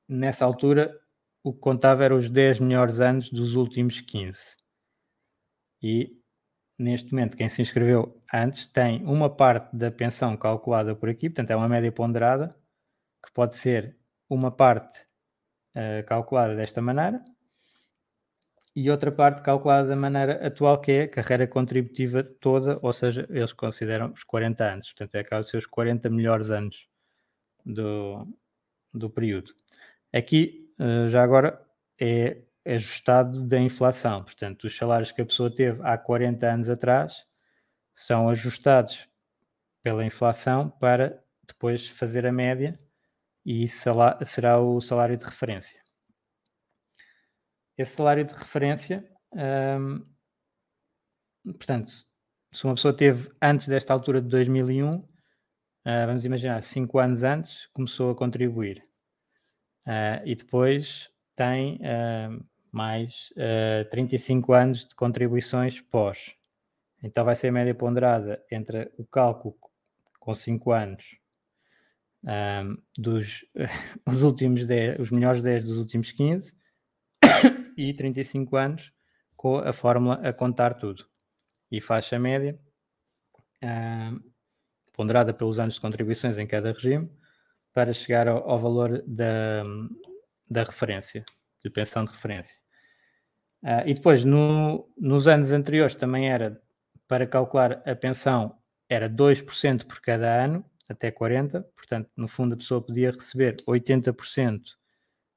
[0.07, 0.97] nessa altura
[1.43, 4.55] o que contava eram os 10 melhores anos dos últimos 15.
[5.81, 6.22] E
[6.77, 11.51] neste momento, quem se inscreveu antes tem uma parte da pensão calculada por aqui, portanto
[11.51, 12.55] é uma média ponderada,
[13.25, 13.95] que pode ser
[14.29, 15.01] uma parte
[15.75, 17.23] uh, calculada desta maneira
[18.75, 23.27] e outra parte calculada da maneira atual, que é a carreira contributiva toda, ou seja,
[23.29, 26.87] eles consideram os 40 anos, portanto, é acaba de ser os 40 melhores anos
[27.65, 28.23] do,
[28.93, 29.53] do período.
[30.11, 31.61] Aqui, uh, já agora,
[31.99, 37.25] é ajustado da inflação, portanto, os salários que a pessoa teve há 40 anos atrás
[37.93, 39.07] são ajustados
[39.81, 42.77] pela inflação para depois fazer a média
[43.45, 43.89] e isso
[44.25, 45.81] será o salário de referência.
[47.77, 50.05] Esse salário de referência, hum,
[51.43, 51.91] portanto,
[52.51, 55.09] se uma pessoa teve antes desta altura de 2001, uh,
[55.85, 58.83] ah, vamos imaginar, 5 anos antes, começou a contribuir.
[59.87, 66.35] Uh, e depois tem uh, mais uh, 35 anos de contribuições pós.
[67.03, 69.55] Então vai ser a média ponderada entre o cálculo
[70.19, 71.19] com 5 anos
[72.23, 73.45] um, dos
[74.07, 76.55] os últimos 10, os melhores 10 dos últimos 15
[77.77, 78.91] e 35 anos
[79.35, 81.05] com a fórmula a contar tudo.
[81.69, 82.59] E faixa média
[83.63, 84.19] um,
[84.93, 87.11] ponderada pelos anos de contribuições em cada regime
[87.71, 89.63] para chegar ao, ao valor da,
[90.49, 91.25] da referência,
[91.63, 92.62] de pensão de referência.
[93.63, 96.61] Uh, e depois, no, nos anos anteriores, também era
[97.07, 98.57] para calcular a pensão,
[98.89, 104.61] era 2% por cada ano, até 40%, portanto, no fundo, a pessoa podia receber 80%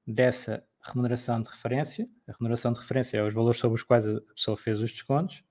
[0.07, 2.09] dessa remuneração de referência.
[2.27, 5.43] A remuneração de referência é os valores sobre os quais a pessoa fez os descontos.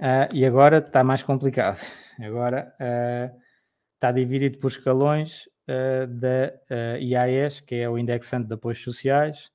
[0.00, 1.78] Uh, e agora está mais complicado.
[2.20, 3.40] Agora uh,
[3.94, 9.51] está dividido por escalões uh, da IAS, que é o indexante de apoios sociais,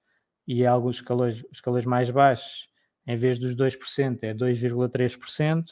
[0.47, 2.69] e alguns escalões, escalões mais baixos,
[3.05, 5.65] em vez dos 2%, é 2,3%,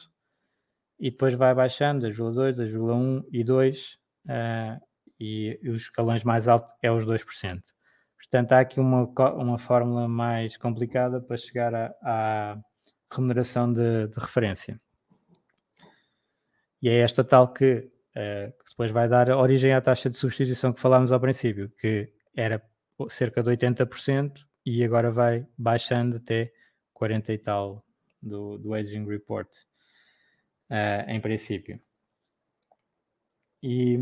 [1.00, 4.80] e depois vai baixando 2,2%, 2,1% e 2%,
[5.20, 7.62] e, e os escalões mais altos é os 2%.
[8.18, 12.58] Portanto, há aqui uma, uma fórmula mais complicada para chegar à
[13.12, 14.80] remuneração de, de, referência.
[16.82, 20.74] E é esta tal que, uh, que, depois vai dar origem à taxa de substituição
[20.74, 22.62] que falámos ao princípio, que era
[23.10, 26.51] cerca de 80% e agora vai baixando até
[26.93, 27.86] 40 e tal
[28.21, 29.47] do, do Aging Report,
[30.69, 31.80] uh, em princípio.
[33.62, 33.97] E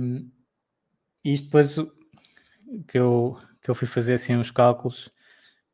[1.24, 1.76] isto depois
[2.88, 5.10] que eu que eu fui fazer assim uns cálculos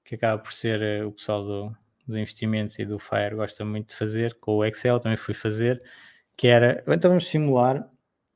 [0.06, 3.90] que acaba por ser uh, o pessoal do, dos investimentos e do FIRE gosta muito
[3.90, 5.82] de fazer, com o Excel também fui fazer,
[6.38, 7.88] que era, então vamos simular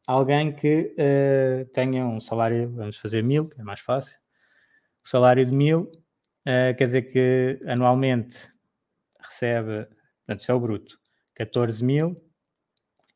[0.07, 4.17] alguém que uh, tenha um salário, vamos fazer mil, que é mais fácil,
[5.03, 5.91] salário de mil,
[6.47, 8.47] uh, quer dizer que anualmente
[9.19, 9.85] recebe,
[10.19, 11.00] portanto, isto é o bruto,
[11.35, 12.21] 14 mil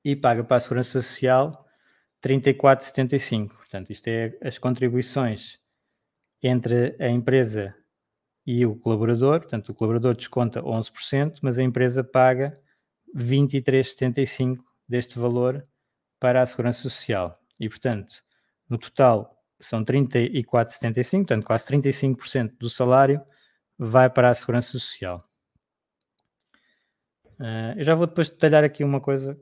[0.04, 1.66] e paga para a Segurança Social
[2.22, 3.50] 34,75.
[3.50, 5.60] Portanto, isto é as contribuições
[6.42, 7.76] entre a empresa
[8.46, 12.54] e o colaborador, portanto, o colaborador desconta 11%, mas a empresa paga
[13.16, 15.62] 23,75% deste valor
[16.20, 17.34] para a Segurança Social.
[17.60, 18.24] E, portanto,
[18.70, 23.22] no total são 34,75%, portanto, quase 35% do salário
[23.78, 25.18] vai para a Segurança Social.
[27.40, 29.40] Uh, eu já vou depois detalhar aqui uma coisa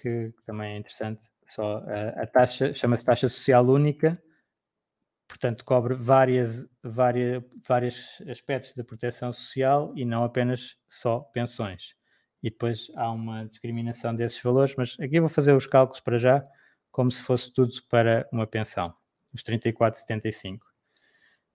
[0.00, 1.22] que também é interessante.
[1.46, 4.12] Só uh, a taxa chama-se taxa social única
[5.34, 11.94] portanto, cobre várias, várias, vários aspectos da proteção social e não apenas só pensões.
[12.42, 16.44] E depois há uma discriminação desses valores, mas aqui vou fazer os cálculos para já,
[16.90, 18.94] como se fosse tudo para uma pensão,
[19.34, 20.60] os 34,75.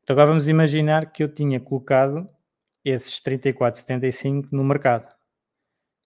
[0.04, 2.28] Então agora vamos imaginar que eu tinha colocado
[2.84, 5.14] esses 34,75 no mercado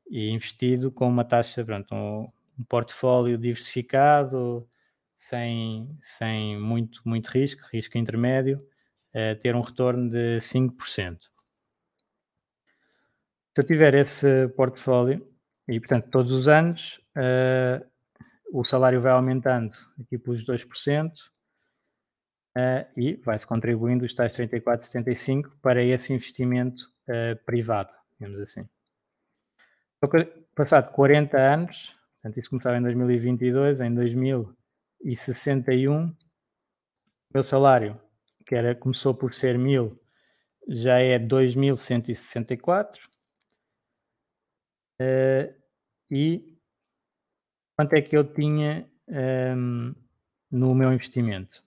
[0.10, 4.68] e investido com uma taxa, pronto, um, um portfólio diversificado,
[5.16, 11.18] sem, sem muito, muito risco, risco intermédio, uh, ter um retorno de 5%.
[13.56, 15.28] Se eu tiver esse portfólio,
[15.68, 17.86] e portanto todos os anos uh,
[18.52, 21.12] o salário vai aumentando aqui pelos 2%,
[22.58, 28.66] uh, e vai-se contribuindo os tais 34,75 para esse investimento uh, privado, digamos assim.
[29.98, 30.10] Então,
[30.56, 36.16] passado 40 anos, portanto isso começava em 2022, em 2061, o
[37.34, 38.00] meu salário,
[38.46, 40.00] que era, começou por ser 1000,
[40.68, 43.10] já é 2164,
[45.02, 45.54] uh,
[46.12, 46.58] e
[47.76, 49.96] quanto é que eu tinha um, ehm,
[50.52, 51.64] no meu investimento?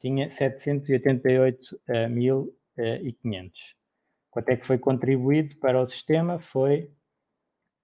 [0.00, 2.56] Tinha 788.500.
[2.78, 3.02] Eh,
[4.30, 6.38] Quanto é que foi contribuído para o sistema?
[6.38, 6.90] Foi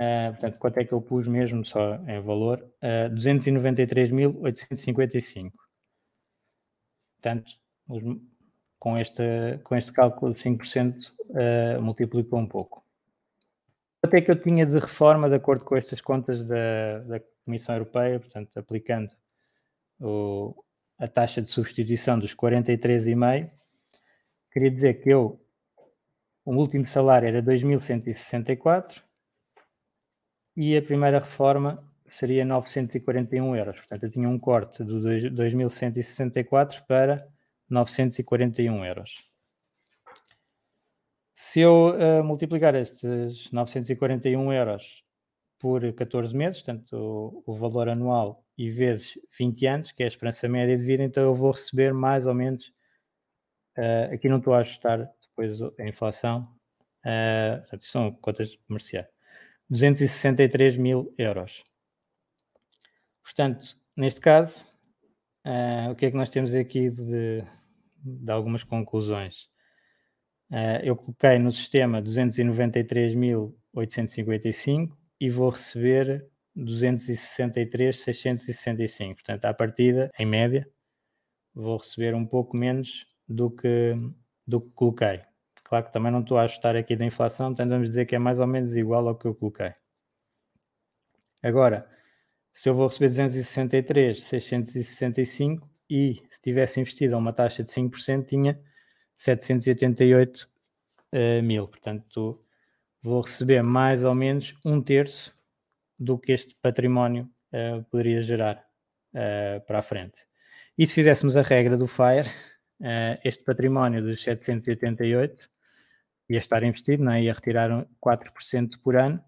[0.01, 2.59] Uh, portanto, quanto é que eu pus mesmo só em valor?
[2.83, 5.53] Uh, ah, 293.855.
[7.17, 7.53] Portanto,
[7.89, 8.03] os,
[8.79, 9.23] com, este,
[9.63, 12.85] com este cálculo de 5%, uh, multiplicou um pouco.
[14.03, 17.75] Quanto é que eu tinha de reforma de acordo com estas contas da, da Comissão
[17.75, 19.11] Europeia, portanto, aplicando
[19.99, 20.55] o,
[20.99, 23.51] a taxa de substituição dos 43,5,
[24.53, 25.41] queria dizer que eu,
[26.45, 29.03] o último salário era 2.164,
[30.57, 33.77] e a primeira reforma seria 941 euros.
[33.77, 37.27] Portanto, eu tinha um corte do 2.164 para
[37.69, 39.25] 941 euros.
[41.33, 45.05] Se eu uh, multiplicar estes 941 euros
[45.59, 50.09] por 14 meses, portanto, o, o, valor anual e vezes 20 anos, que é a
[50.09, 52.69] esperança média de vida, então eu vou receber mais ou menos,
[53.79, 56.49] uh, aqui não estou a ajustar depois a inflação,
[57.05, 59.14] uh, portanto, são contas comerciais.
[59.75, 61.65] 263 mil euros.
[63.25, 64.65] Portanto, neste caso,
[65.45, 67.43] uh, o que é que nós temos aqui de,
[67.99, 69.49] de algumas conclusões?
[70.49, 76.25] Uh, eu coloquei no sistema 293.855 e vou receber
[76.57, 79.15] 263.665.
[79.15, 80.71] Portanto, à partida, em média,
[81.53, 83.97] vou receber um pouco menos do que,
[84.47, 85.19] do que coloquei.
[85.65, 88.19] Claro que também não estou a ajustar aqui da inflação, portanto vamos dizer que é
[88.19, 89.73] mais ou menos igual ao que eu coloquei.
[91.43, 91.89] Agora,
[92.53, 98.27] se eu vou receber 263, 665 e se tivesse investido a uma taxa de 5%,
[98.27, 98.61] tinha
[99.17, 100.49] 788 uh,
[101.13, 101.69] eh, mil.
[101.69, 102.41] Portanto,
[103.03, 105.35] vou receber mais ou menos um terço
[105.99, 108.65] do que este património uh, poderia gerar
[109.15, 110.21] uh, para a frente.
[110.77, 112.31] E se fizéssemos a regra do FIRE,
[113.23, 115.49] este património dos 788
[116.29, 117.23] ia estar investido, não é?
[117.23, 119.23] ia retirar 4% por ano.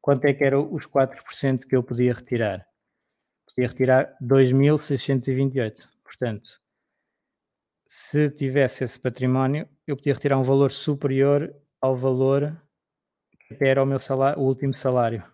[0.00, 2.66] Quanto é que eram os 4% que eu podia retirar?
[3.46, 5.88] Podia retirar 2.628.
[6.02, 6.60] Portanto,
[7.86, 12.56] se tivesse esse património, eu podia retirar um valor superior ao valor
[13.56, 15.24] que era o meu salário, o último salário.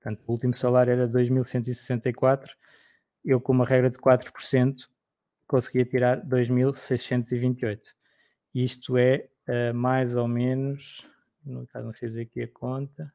[0.00, 2.48] Portanto, o último salário era 2.164.
[3.24, 4.88] Eu, com uma regra de 4%,
[5.48, 7.80] conseguia tirar 2.628.
[8.54, 11.06] Isto é uh, mais ou menos,
[11.44, 13.12] no caso não fiz aqui a conta,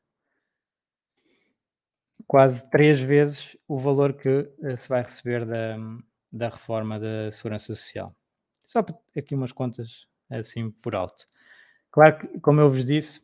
[2.27, 5.77] quase três vezes o valor que uh, se vai receber da,
[6.31, 8.13] da reforma da Segurança Social.
[8.65, 8.79] Só
[9.15, 11.27] aqui umas contas assim por alto.
[11.91, 13.21] Claro que, como eu vos disse,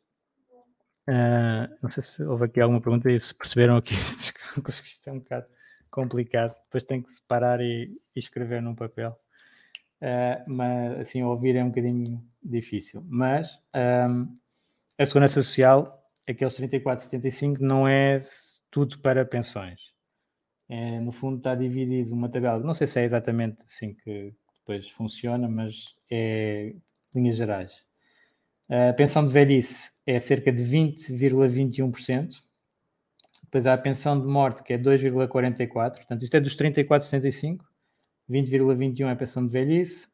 [1.07, 5.19] uh, não sei se houve aqui alguma pergunta e se perceberam aqui isto é um
[5.19, 5.47] bocado
[5.89, 6.55] complicado.
[6.65, 9.17] Depois tenho que separar e, e escrever num papel
[10.01, 13.03] uh, mas assim ouvir é um bocadinho difícil.
[13.07, 13.59] Mas
[14.09, 14.37] um,
[14.97, 18.19] a segurança social, aqueles 34,75 não é
[18.71, 19.79] tudo para pensões.
[20.67, 24.87] É, no fundo está dividido uma tabela, não sei se é exatamente assim que depois
[24.89, 26.75] funciona, mas é
[27.15, 27.83] linhas gerais.
[28.69, 32.35] A pensão de velhice é cerca de 20,21%.
[33.49, 35.95] Depois há a pensão de morte, que é 2,44%.
[35.95, 37.57] Portanto, isto é dos 34,75%.
[38.29, 40.07] 20,21 é pensão de velhice,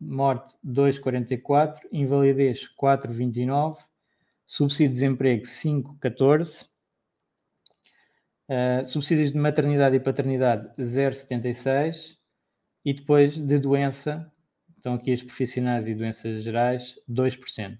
[0.00, 3.78] morte 2,44, invalidez 4,29,
[4.44, 6.66] subsídio de desemprego 5,14%,
[8.48, 12.16] uh, subsídios de maternidade e paternidade 0,76%
[12.84, 14.28] e depois de doença,
[14.76, 17.78] estão aqui os profissionais e doenças gerais, 2%.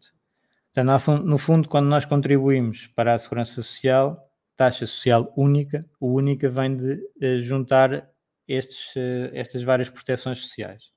[0.72, 4.29] Portanto, no fundo, quando nós contribuímos para a segurança social,
[4.60, 8.06] taxa social única, o única vem de uh, juntar
[8.46, 10.90] estes, uh, estas várias proteções sociais.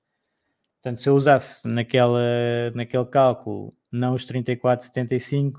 [0.82, 2.20] Portanto, se eu usasse naquela,
[2.76, 5.54] naquele cálculo não os 34,75,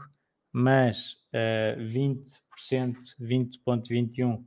[0.52, 4.44] mas uh, 20%, 20,21,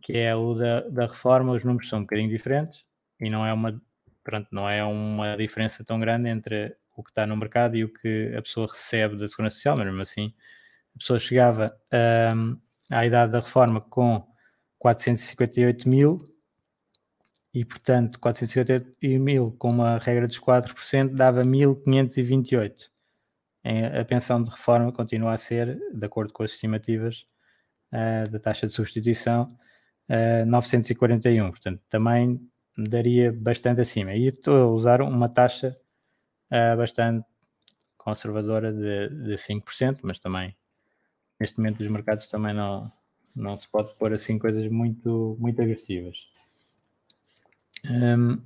[0.00, 2.84] que é o da, da reforma, os números são um bocadinho diferentes
[3.18, 3.82] e não é uma,
[4.22, 7.92] pronto, não é uma diferença tão grande entre o que está no mercado e o
[7.92, 10.32] que a pessoa recebe da Segurança Social, mas mesmo assim
[10.94, 11.76] a pessoa chegava
[12.32, 12.56] um,
[12.90, 14.26] à idade da reforma com
[14.78, 16.18] 458 mil
[17.52, 22.90] e, portanto, 458 mil com uma regra dos 4% dava 1528.
[24.00, 27.26] A pensão de reforma continua a ser, de acordo com as estimativas
[27.92, 29.48] uh, da taxa de substituição,
[30.08, 31.50] uh, 941.
[31.50, 32.40] Portanto, também
[32.76, 34.14] daria bastante acima.
[34.14, 35.76] E estou a usar uma taxa
[36.52, 37.26] uh, bastante
[37.96, 40.54] conservadora de, de 5%, mas também
[41.38, 42.90] neste momento os mercados também não,
[43.34, 46.28] não se pode pôr assim coisas muito, muito agressivas.
[47.84, 48.40] Um,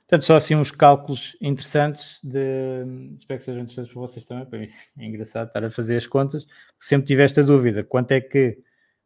[0.00, 2.84] portanto, só assim uns cálculos interessantes de
[3.18, 4.68] espero que sejam interessantes para vocês também, para mim
[4.98, 6.46] é engraçado estar a fazer as contas,
[6.78, 8.58] sempre tive esta dúvida, quanto é que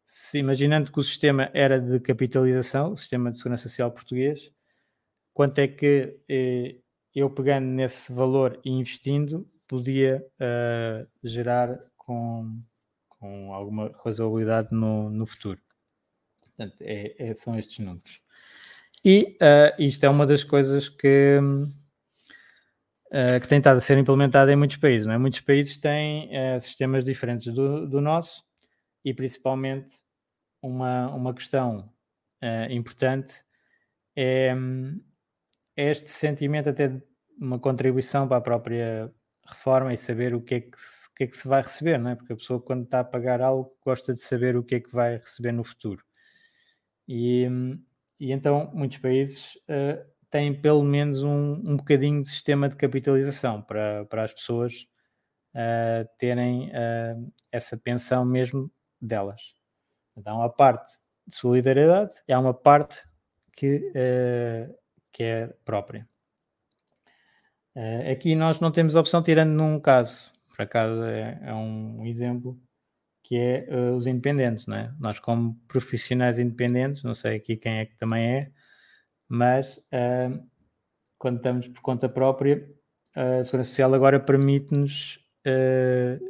[0.05, 4.51] se, imaginando que o sistema era de capitalização, o sistema de segurança social português,
[5.33, 6.75] quanto é que eh,
[7.15, 12.59] eu pegando nesse valor e investindo podia uh, gerar com,
[13.07, 15.61] com alguma razoabilidade no, no futuro.
[16.41, 18.19] Portanto, é, é, são estes números.
[19.05, 21.39] E uh, isto é uma das coisas que,
[23.11, 25.05] uh, que tem estado a ser implementada em muitos países.
[25.05, 25.19] Não é?
[25.19, 28.43] Muitos países têm sistemas diferentes do, do nosso
[29.05, 29.95] e principalmente
[30.61, 31.93] uma, uma questão
[32.69, 33.35] importante
[34.15, 34.55] é,
[35.75, 37.03] é este sentimento até de
[37.39, 39.13] uma contribuição para a própria
[39.49, 42.11] reforma e saber o que é que, o que, é que se vai receber, não
[42.11, 42.15] é?
[42.15, 44.91] Porque a pessoa, quando está a pagar algo, gosta de saber o que é que
[44.91, 46.03] vai receber no futuro.
[47.07, 47.47] E,
[48.19, 53.61] e então, muitos países uh, têm pelo menos um, um bocadinho de sistema de capitalização
[53.61, 54.87] para, para as pessoas
[55.55, 58.71] uh, terem uh, essa pensão mesmo
[59.01, 59.41] delas.
[60.15, 63.03] Então, a parte de solidariedade é uma parte
[63.55, 63.91] que,
[65.11, 66.08] que é própria.
[67.75, 72.59] Uh, aqui nós não temos opção, tirando num caso, por acaso é, é um exemplo,
[73.23, 74.93] que é uh, os independentes, não é?
[74.99, 78.51] Nós, como profissionais independentes, não sei aqui quem é que também é,
[79.27, 80.49] mas uh,
[81.17, 82.67] quando estamos por conta própria,
[83.15, 85.19] a Segurança Social agora permite-nos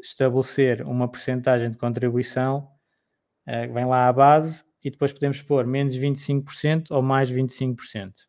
[0.02, 2.70] estabelecer uma percentagem de contribuição
[3.46, 8.29] que vem lá à base e depois podemos pôr menos 25% ou mais 25%.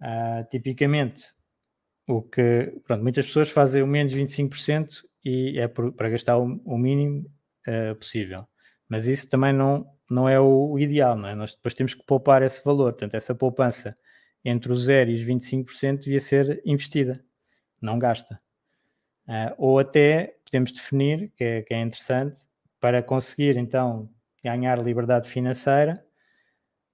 [0.00, 1.24] Uh, tipicamente,
[2.06, 6.60] o que pronto, muitas pessoas fazem o menos 25% e é por, para gastar o,
[6.64, 7.30] o mínimo
[7.68, 8.46] uh, possível.
[8.88, 11.34] Mas isso também não, não é o, o, ideal, não é?
[11.34, 12.92] Nós depois temos que poupar esse valor.
[12.92, 13.96] Portanto, essa poupança
[14.44, 17.22] entre os 0 e os 25% devia ser investida,
[17.80, 18.40] não gasta.
[19.28, 22.40] Uh, ou até podemos definir, que é, que é interessante,
[22.80, 24.10] para conseguir então
[24.42, 26.04] ganhar liberdade financeira,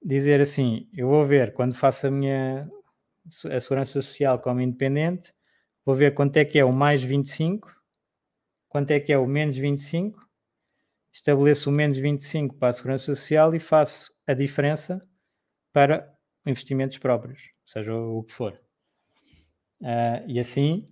[0.05, 2.69] dizer assim: eu vou ver quando faço a minha,
[3.51, 5.33] a Segurança Social como independente,
[5.85, 7.75] vou ver quanto é que é o mais 25,
[8.69, 10.27] quanto é que é o menos 25,
[11.13, 15.01] estabeleço o menos 25 para a Segurança Social e faço a diferença
[15.73, 16.13] para
[16.45, 18.61] investimentos próprios, seja o que for.
[19.81, 20.87] Uh, e assim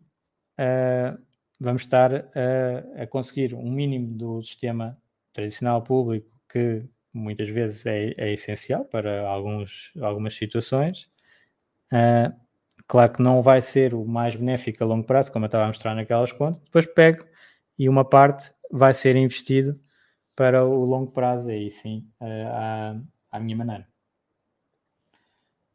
[0.60, 1.18] uh,
[1.58, 5.00] vamos estar uh, a conseguir um mínimo do sistema
[5.32, 11.10] tradicional público que muitas vezes é, é essencial para alguns, algumas situações
[11.94, 12.34] Uh,
[12.88, 15.68] claro que não vai ser o mais benéfico a longo prazo, como eu estava a
[15.68, 16.60] mostrar naquelas contas.
[16.64, 17.24] Depois pego
[17.78, 19.78] e uma parte vai ser investido
[20.34, 23.86] para o longo prazo, aí sim, uh, à, à minha maneira.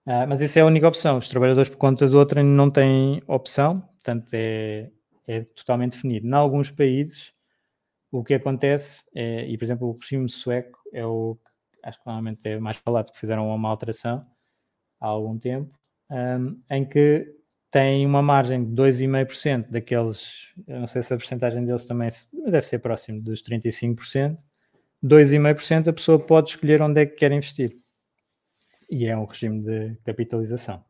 [0.05, 1.17] Uh, mas essa é a única opção.
[1.17, 4.91] Os trabalhadores por conta de outra não têm opção, portanto é,
[5.26, 6.28] é totalmente definido.
[6.28, 7.34] Em alguns países,
[8.11, 12.05] o que acontece, é, e por exemplo, o regime sueco é o que acho que
[12.05, 14.26] normalmente é mais falado, que fizeram uma alteração
[14.99, 15.78] há algum tempo,
[16.10, 17.36] um, em que
[17.72, 22.10] tem uma margem de 2,5% daqueles, eu não sei se a porcentagem deles também
[22.45, 24.38] deve ser próximo dos 35%,
[25.03, 27.78] 2,5% a pessoa pode escolher onde é que quer investir.
[28.89, 30.84] E é um regime de capitalização.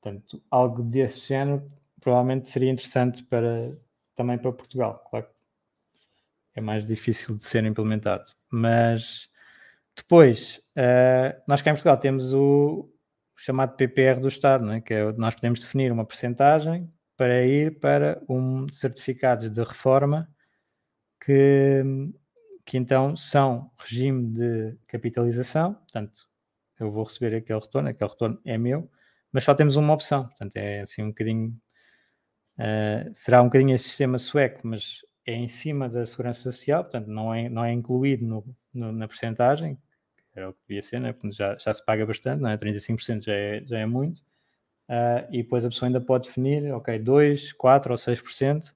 [0.00, 3.76] Portanto, algo desse género provavelmente seria interessante para,
[4.16, 5.04] também para Portugal.
[5.10, 8.24] Claro que é mais difícil de ser implementado.
[8.50, 9.28] Mas
[9.96, 12.90] depois, uh, nós cá em Portugal temos o
[13.38, 14.80] chamado PPR do Estado, é?
[14.80, 20.28] que é, nós podemos definir uma percentagem para ir para um certificado de reforma
[21.24, 21.82] que,
[22.66, 26.28] que então são regime de capitalização, portanto,
[26.80, 28.90] eu vou receber aquele retorno, aquele retorno é meu,
[29.32, 31.56] mas só temos uma opção, portanto, é assim um bocadinho,
[32.58, 37.06] uh, será um bocadinho esse sistema sueco, mas é em cima da segurança social, portanto,
[37.06, 39.78] não é, não é incluído no, no, na percentagem,
[40.38, 41.14] era o que devia ser, né?
[41.30, 42.56] já, já se paga bastante, não é?
[42.56, 44.18] 35% já é, já é muito,
[44.88, 48.74] uh, e depois a pessoa ainda pode definir, ok, 2, 4 ou 6%,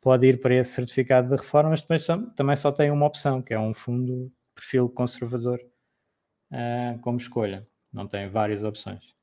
[0.00, 3.54] pode ir para esse certificado de reforma, mas depois também só tem uma opção, que
[3.54, 5.60] é um fundo perfil conservador
[6.52, 7.66] uh, como escolha.
[7.92, 9.14] Não tem várias opções.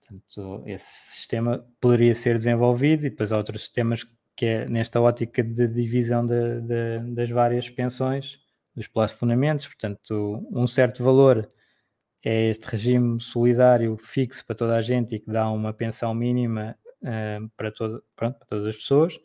[0.00, 5.42] Portanto, esse sistema poderia ser desenvolvido e depois há outros sistemas que é nesta ótica
[5.42, 8.40] de divisão de, de, das várias pensões,
[8.74, 11.50] dos plafonamentos, portanto, um certo valor
[12.24, 16.78] é este regime solidário fixo para toda a gente e que dá uma pensão mínima
[17.02, 19.18] uh, para, todo, pronto, para todas as pessoas,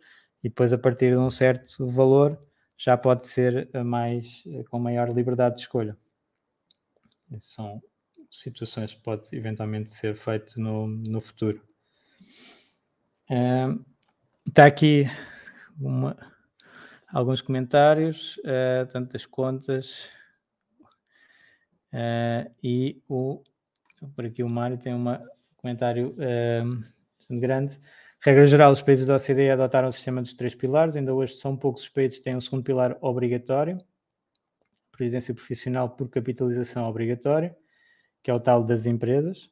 [0.43, 2.39] e depois a partir de um certo valor
[2.77, 5.97] já pode ser mais, com maior liberdade de escolha.
[7.39, 7.81] São
[8.29, 11.61] situações que pode eventualmente ser feito no, no futuro.
[13.29, 13.83] Uh,
[14.47, 15.05] está aqui
[15.79, 16.15] uma,
[17.07, 20.09] alguns comentários, uh, das contas
[21.93, 23.41] uh, e o
[24.15, 25.05] por aqui o Mário tem um
[25.55, 26.83] comentário uh,
[27.17, 27.79] bastante grande.
[28.21, 31.55] Regra geral, os países da OCDE adotaram o sistema dos três pilares, ainda hoje são
[31.55, 33.79] poucos os países que têm um segundo pilar obrigatório,
[34.91, 37.55] presidência profissional por capitalização obrigatória,
[38.21, 39.45] que é o tal das empresas.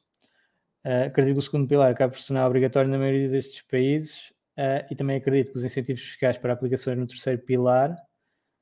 [0.84, 4.32] Uh, acredito que o segundo pilar acaba por se tornar obrigatório na maioria destes países
[4.58, 7.96] uh, e também acredito que os incentivos fiscais para aplicações no terceiro pilar,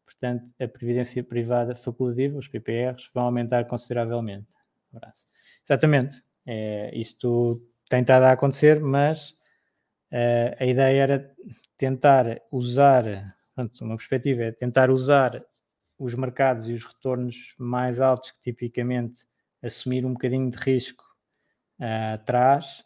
[0.04, 4.46] portanto, a previdência privada facultativa, os PPRs, vão aumentar consideravelmente.
[4.92, 5.24] Abraço.
[5.64, 6.22] Exatamente.
[6.46, 9.30] É, isto tem estado a acontecer, mas
[10.12, 11.34] uh, a ideia era
[11.76, 13.04] tentar usar,
[13.54, 15.44] portanto, uma perspectiva é tentar usar
[15.98, 19.26] os mercados e os retornos mais altos que tipicamente
[19.62, 21.04] assumir um bocadinho de risco
[21.80, 22.84] uh, traz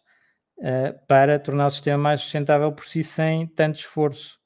[0.59, 4.39] uh, para tornar o sistema mais sustentável por si sem tanto esforço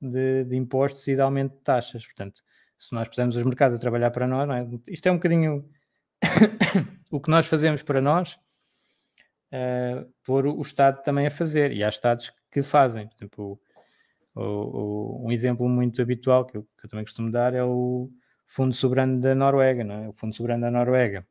[0.00, 2.04] de, de, impostos e de aumento de taxas.
[2.04, 2.42] Portanto,
[2.76, 4.66] se nós pusermos os mercados a trabalhar para nós, é?
[4.88, 5.68] isto é um bocadinho
[7.10, 8.38] o que nós fazemos para nós,
[9.52, 13.08] uh, por o Estado também a fazer, e há Estados que fazem.
[13.08, 13.60] Por exemplo,
[14.34, 18.10] o, o, um exemplo muito habitual que eu, que eu, também costumo dar é o
[18.46, 19.84] Fundo Soberano da Noruega.
[19.84, 20.08] Não é?
[20.08, 21.26] O Fundo Soberano da Noruega,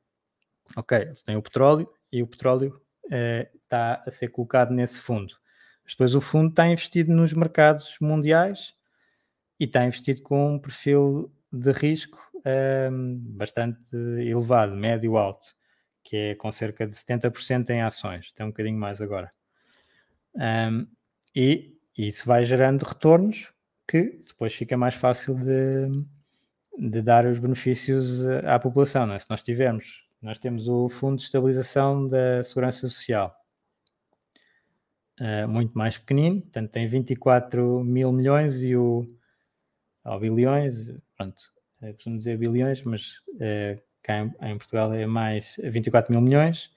[0.75, 5.33] ok, têm o petróleo e o petróleo eh, está a ser colocado nesse fundo.
[5.83, 8.73] Mas depois o fundo está investido nos mercados mundiais
[9.59, 15.45] e está investido com um perfil de risco ehm, bastante elevado, médio alto,
[16.03, 19.31] que é com cerca de 70% em ações, tem um bocadinho mais agora.
[20.35, 20.87] Um, ehm,
[21.35, 23.51] e isso vai gerando retornos
[23.87, 25.89] que depois fica mais fácil de,
[26.77, 29.11] de dar os benefícios eh, à população.
[29.11, 29.19] É?
[29.19, 33.35] Se nós tivermos, nós temos o Fundo de Estabilização da Segurança Social,
[35.19, 39.07] uh, muito mais pequenino, portanto tem 24 mil milhões e o
[40.03, 41.39] ou bilhões, pronto,
[41.93, 46.71] costumo dizer bilhões, mas uh, cá em, em, Portugal é mais 24 mil milhões,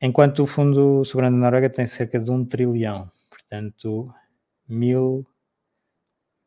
[0.00, 3.10] enquanto o Fundo Soberano da Noruega tem cerca de um trilhão.
[3.28, 4.12] Portanto,
[4.68, 5.26] mil,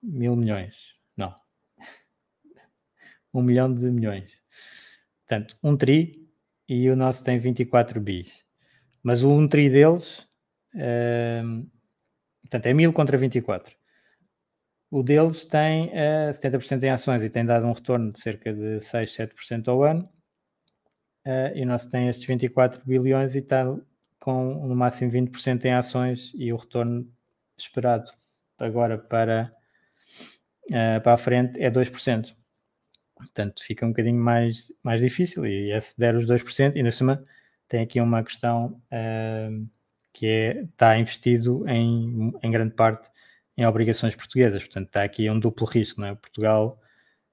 [0.01, 0.97] mil milhões.
[1.15, 1.33] Não.
[3.33, 4.42] um milhão de milhões.
[5.27, 6.27] Portanto, um tri
[6.67, 8.43] e o nosso tem 24 bis.
[9.01, 10.19] Mas o um tri deles,
[10.75, 11.69] uh,
[12.41, 13.75] portanto, é mil contra 24.
[14.89, 18.79] O deles tem uh, 70% em ações e tem dado um retorno de cerca de
[18.79, 20.07] 6, 7% ao ano.
[21.25, 23.65] Uh, e o nosso tem estes 24 bilhões e está
[24.19, 27.11] com no máximo 20% em ações e o retorno
[27.57, 28.11] esperado
[28.57, 29.53] agora para,
[30.69, 32.35] uh, para a frente é 2%.
[33.15, 36.91] Portanto, fica um bocadinho mais, mais difícil e é se der os 2%, e na
[36.91, 37.23] cima
[37.67, 39.67] tem aqui uma questão uh,
[40.13, 43.09] que é, está investido em, em grande parte
[43.57, 46.15] em obrigações portuguesas, portanto está aqui um duplo risco, não é?
[46.15, 46.79] Portugal,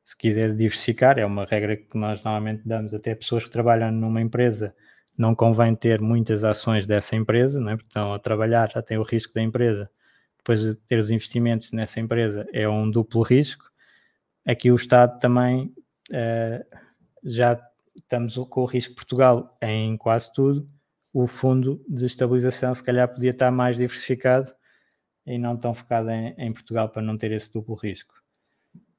[0.04, 4.20] se quiser diversificar, é uma regra que nós normalmente damos até pessoas que trabalham numa
[4.20, 4.74] empresa,
[5.16, 7.74] não convém ter muitas ações dessa empresa, não é?
[7.74, 9.90] Estão a trabalhar, já tem o risco da empresa,
[10.38, 13.69] depois de ter os investimentos nessa empresa, é um duplo risco.
[14.50, 15.72] Aqui o Estado também
[16.10, 16.78] uh,
[17.22, 17.56] já
[17.94, 20.66] estamos com o risco Portugal em quase tudo,
[21.12, 24.52] o fundo de estabilização se calhar podia estar mais diversificado
[25.24, 28.12] e não tão focado em, em Portugal para não ter esse duplo risco.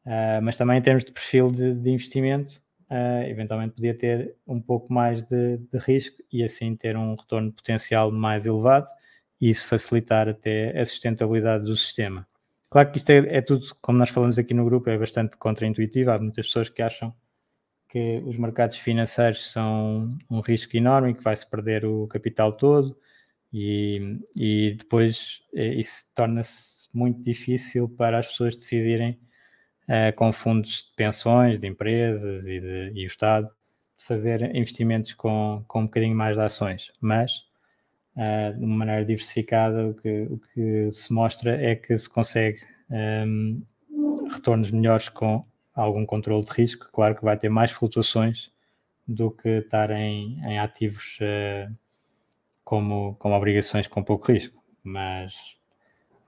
[0.06, 4.62] Uh, mas também em termos de perfil de, de investimento, uh, eventualmente podia ter um
[4.62, 8.88] pouco mais de, de, risco e assim ter um retorno potencial mais elevado
[9.42, 12.26] e isso facilitar até a sustentabilidade do sistema.
[12.72, 16.10] Claro que isto é, é tudo, como nós falamos aqui no grupo, é bastante contraintuitivo.
[16.10, 17.14] Há muitas pessoas que acham
[17.90, 22.98] que os mercados financeiros são um risco enorme, que vai-se perder o capital todo
[23.52, 29.20] e, e depois eh, isso torna-se muito difícil para as pessoas decidirem
[29.90, 33.50] uh, com fundos de pensões, de empresas e, de, e o Estado
[33.98, 36.92] fazer investimentos com, com um bocadinho mais de ações.
[37.02, 37.46] Mas,
[38.16, 42.60] uh, de uma maneira diversificada, o que, o que se mostra é que se consegue
[42.90, 43.64] um,
[44.32, 46.90] retornos melhores com algum controle de risco.
[46.92, 48.52] Claro que vai ter mais flutuações
[49.08, 51.74] do que estar em, em ativos uh,
[52.64, 54.62] como, como obrigações com pouco risco.
[54.84, 55.60] Mas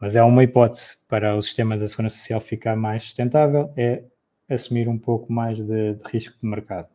[0.04, 4.04] mas é uma hipótese para o sistema da segurança social ficar mais sustentável, é
[4.50, 6.90] assumir um pouco mais de, de risco de mercado.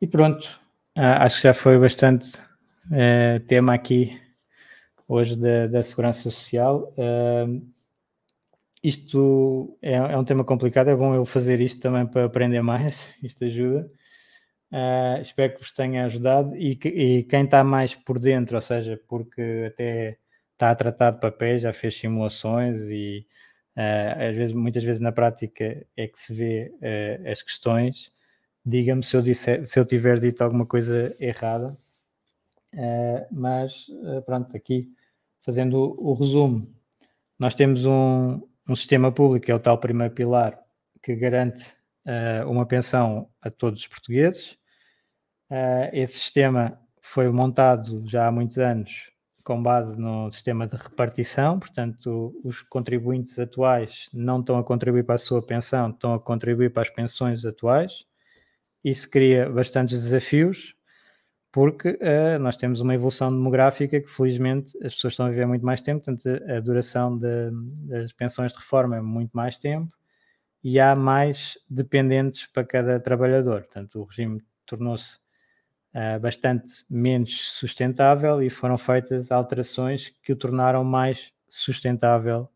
[0.00, 0.60] E pronto,
[0.96, 2.32] ah, acho que já foi bastante
[2.86, 4.20] uh, tema aqui
[5.08, 6.92] hoje da, da segurança social.
[6.96, 7.62] Uh,
[8.82, 13.06] isto é, é, um tema complicado, é bom eu fazer isto também para aprender mais,
[13.22, 13.90] isto ajuda.
[14.72, 18.62] Uh, espero que vos tenha ajudado e, que, e quem está mais por dentro, ou
[18.62, 20.18] seja, porque até
[20.52, 23.26] está a tratar de papéis, já fez simulações e
[23.76, 26.72] uh, às vezes, muitas vezes na prática é que se vê
[27.30, 28.12] as questões.
[28.66, 31.76] Diga-me se, eu se eu tiver dito alguma coisa errada,
[33.30, 33.86] mas
[34.26, 34.88] pronto, aqui
[35.42, 36.72] fazendo o, o, resumo,
[37.38, 40.58] nós temos um, um sistema público, é o tal primeiro pilar,
[41.02, 41.64] que garante
[42.46, 44.58] uma pensão a todos os portugueses.
[45.92, 49.14] esse sistema foi montado já há muitos anos
[49.44, 55.16] com base no sistema de repartição, portanto, os contribuintes atuais não estão a contribuir para
[55.16, 58.06] a sua pensão, estão a contribuir para as pensões atuais.
[58.82, 60.74] Isso cria bastantes desafios,
[61.54, 65.64] porque uh, nós temos uma evolução demográfica que, felizmente, as pessoas estão a viver muito
[65.64, 67.52] mais tempo, portanto, a duração de,
[67.86, 69.96] das pensões de reforma é muito mais tempo
[70.64, 73.60] e há mais dependentes para cada trabalhador.
[73.60, 75.18] Portanto, o regime tornou-se
[75.94, 82.48] uh, bastante menos sustentável e foram feitas alterações que o tornaram mais sustentável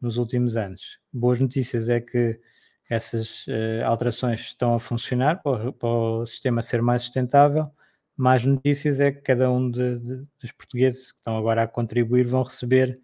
[0.00, 0.98] nos últimos anos.
[1.12, 2.40] Boas notícias é que
[2.88, 7.70] essas uh, alterações estão a funcionar para, para, o sistema ser mais sustentável.
[8.16, 12.26] Mais notícias é que cada um de, de, dos portugueses que estão agora a contribuir
[12.26, 12.98] vão receber,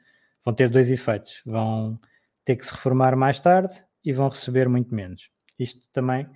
[0.45, 1.43] vão ter dois efeitos.
[1.45, 2.01] Vão
[2.45, 5.31] ter que se reformar mais tarde e vão receber muito menos.
[5.59, 6.27] Isto também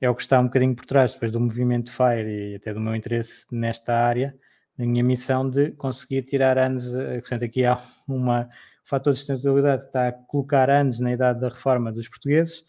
[0.00, 2.80] é o que está um bocadinho por trás depois do movimento FIRE e até do
[2.80, 4.36] meu interesse nesta área,
[4.76, 8.48] na minha missão de conseguir tirar anos, eh, portanto aqui há uma
[8.84, 12.64] fator de sustentabilidade que está a colocar anos na idade da reforma dos portugueses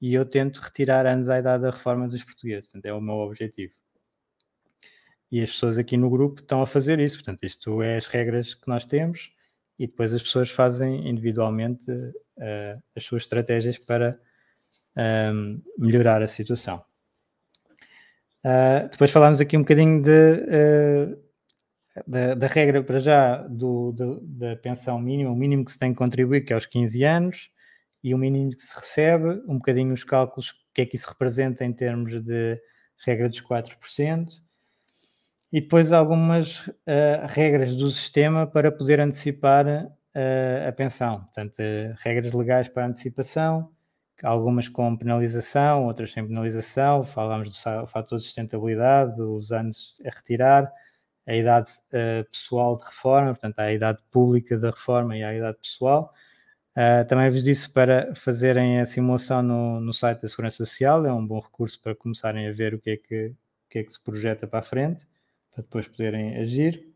[0.00, 3.14] e eu tento retirar anos à idade da reforma dos portugueses, portanto é o meu
[3.14, 3.81] objetivo.
[5.32, 8.52] E as pessoas aqui no grupo estão a fazer isso, portanto isto é as regras
[8.52, 9.32] que nós temos
[9.78, 14.20] e depois as pessoas fazem individualmente uh, as suas estratégias para
[15.34, 16.84] um, melhorar a situação.
[18.44, 21.22] Uh, depois falámos aqui um bocadinho de, uh,
[22.06, 25.98] da, da, regra para já do, da pensão mínima, o mínimo que se tem que
[25.98, 27.50] contribuir, que é aos 15 anos,
[28.04, 31.08] e o mínimo que se recebe, um bocadinho os cálculos, o que é que isso
[31.08, 32.60] representa em termos de
[32.98, 34.42] regra dos 4%,
[35.52, 36.72] e depois algumas uh,
[37.28, 41.20] regras do sistema para poder antecipar uh, a pensão.
[41.24, 43.70] Portanto, uh, regras legais para antecipação,
[44.22, 47.04] algumas com penalização, outras sem penalização.
[47.04, 50.72] Falámos do fator de sustentabilidade, os anos a retirar,
[51.26, 51.68] a idade
[52.32, 56.12] pessoal de reforma, portanto, a idade pública da reforma e a idade pessoal.
[57.08, 61.24] Também vos disse para fazerem a simulação no, no site da Segurança Social, é um
[61.24, 63.36] bom recurso para começarem a ver o que é que, o
[63.70, 65.06] que, é que se projeta para a frente,
[65.52, 66.86] para depois poderem agir.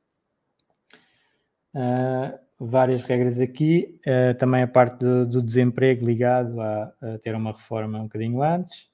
[1.74, 7.34] Uh, várias regras aqui, uh, também a parte do, do desemprego ligado a, a, ter
[7.34, 8.88] uma reforma um bocadinho antes,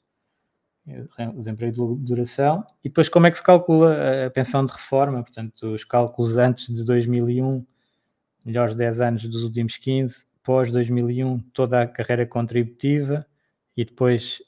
[1.32, 5.22] o desemprego de duração, e depois como é que se calcula a pensão de reforma,
[5.22, 7.64] portanto, os cálculos antes de 2001,
[8.44, 13.24] melhores 10 anos dos últimos 15, pós 2001, toda a carreira contributiva,
[13.76, 14.42] e depois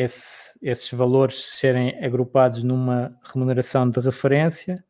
[0.00, 4.82] esse, esses valores serem agrupados numa remuneração de referência,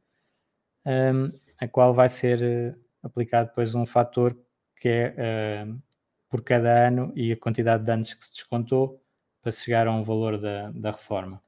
[0.86, 4.38] um, a qual vai ser eh, aplicado depois um fator
[4.76, 5.82] que é uh,
[6.28, 9.02] por cada ano e a quantidade de anos que se descontou
[9.42, 11.42] para chegar a um valor da, da reforma.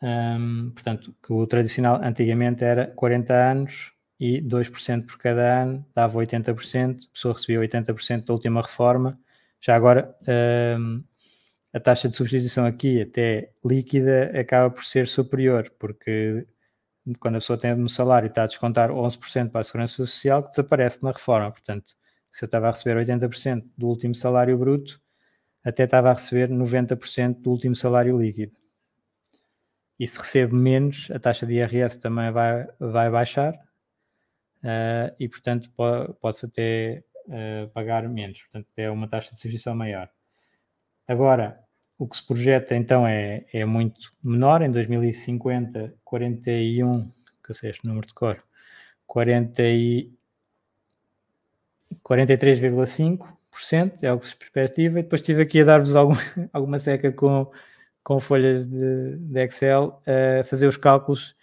[0.00, 6.18] Um, portanto, que o tradicional antigamente era 40 anos e 2% por cada ano, dava
[6.20, 9.18] 80%, a pessoa recebia 80% da última reforma.
[9.60, 10.16] Já agora,
[10.78, 11.02] um,
[11.74, 16.46] a taxa de substituição aqui, até líquida, acaba por ser superior, porque
[17.18, 20.50] quando a pessoa tem no salário está a descontar 11% para a segurança social, que
[20.50, 21.50] desaparece na reforma.
[21.50, 21.92] Portanto,
[22.30, 25.00] se eu estava a receber 80% do último salário bruto,
[25.64, 28.52] até estava a receber 90% do último salário líquido.
[29.98, 35.70] E se recebe menos, a taxa de IRS também vai, vai baixar uh, e, portanto,
[35.76, 38.42] po posso até uh, pagar menos.
[38.42, 40.08] Portanto, é uma taxa de substituição maior.
[41.06, 41.63] Agora,
[41.98, 44.62] o que se projeta então é, é muito menor.
[44.62, 47.10] Em 2050, 41,
[47.42, 48.42] que eu sei este número de cor,
[49.06, 50.12] 40 e
[52.04, 54.98] 43,5% é o que se perspectiva.
[54.98, 56.14] E depois estive aqui a dar-vos algum,
[56.52, 57.50] alguma seca com,
[58.02, 60.02] com folhas de, de Excel
[60.40, 61.36] a fazer os cálculos,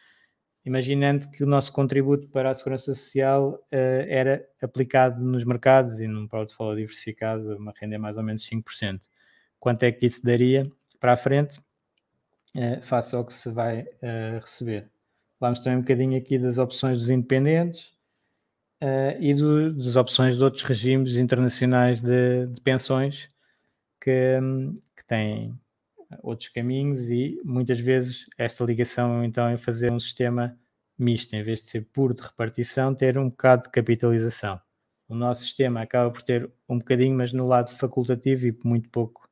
[0.66, 6.08] imaginando que o nosso contributo para a segurança social uh, era aplicado nos mercados e
[6.08, 9.00] num portfólio diversificado, uma renda mais ou menos 5%
[9.62, 11.60] quanto é que isso daria para a frente,
[12.56, 14.90] uh, face ao que se vai uh, receber.
[15.40, 17.94] Falamos também um bocadinho aqui das opções dos independentes
[18.82, 23.30] uh, e do, das opções de outros regimes internacionais de, de pensões
[24.02, 24.40] que,
[24.98, 25.58] que têm
[26.24, 30.58] outros caminhos e muitas vezes esta ligação então é fazer um sistema
[30.98, 34.60] misto, em vez de ser puro de repartição, ter um bocado de capitalização.
[35.08, 39.31] O nosso sistema acaba por ter um bocadinho, mas no lado facultativo e muito pouco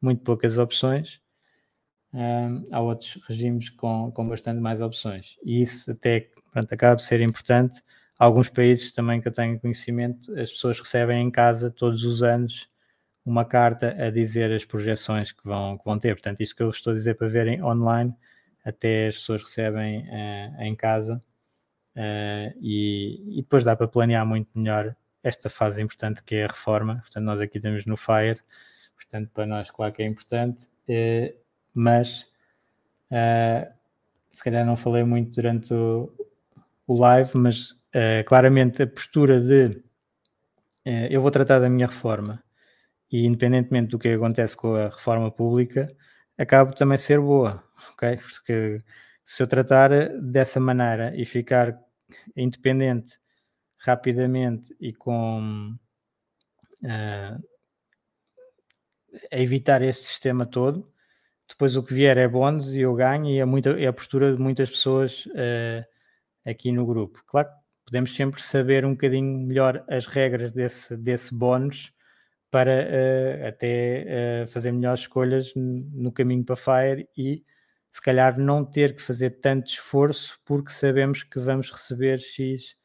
[0.00, 1.20] muito poucas opções.
[2.12, 5.36] Um, há outros regimes com, com bastante mais opções.
[5.44, 7.82] E isso até pronto, acaba de ser importante.
[8.18, 12.68] Alguns países também que eu tenho conhecimento, as pessoas recebem em casa todos os anos
[13.24, 16.14] uma carta a dizer as projeções que vão, que vão ter.
[16.14, 18.14] Portanto, isto que eu estou a dizer para verem online,
[18.64, 21.22] até as pessoas recebem uh, em casa
[21.96, 26.48] uh, e, e, depois dá para planear muito melhor esta fase importante que é a
[26.48, 26.98] reforma.
[27.00, 28.40] Portanto, nós aqui temos no FIRE
[28.96, 31.34] Portanto, para nós, claro que é importante, eh,
[31.74, 32.30] mas
[33.10, 33.70] eh,
[34.32, 36.10] se calhar não falei muito durante o,
[36.88, 39.84] live, mas eh, claramente a postura de
[41.10, 42.40] eu vou tratar da minha reforma
[43.10, 45.88] e independentemente do que acontece com a reforma pública,
[46.38, 48.16] acaba também ser boa, ok?
[48.18, 48.82] Porque
[49.24, 49.90] se eu tratar
[50.20, 51.76] dessa maneira e ficar
[52.36, 53.18] independente
[53.78, 55.76] rapidamente e com
[56.84, 57.44] uh,
[59.32, 60.90] a evitar este sistema todo.
[61.48, 64.32] Depois o que vier é bónus e eu ganho e é, muita, é a postura
[64.34, 65.84] de muitas pessoas uh,
[66.44, 67.22] aqui no grupo.
[67.26, 67.54] Claro que
[67.86, 71.92] podemos sempre saber um bocadinho melhor as regras desse, desse bónus
[72.50, 77.44] para uh, até uh, fazer melhores escolhas no caminho para Fire e
[77.90, 82.76] se calhar não ter que fazer tanto esforço porque sabemos que vamos receber X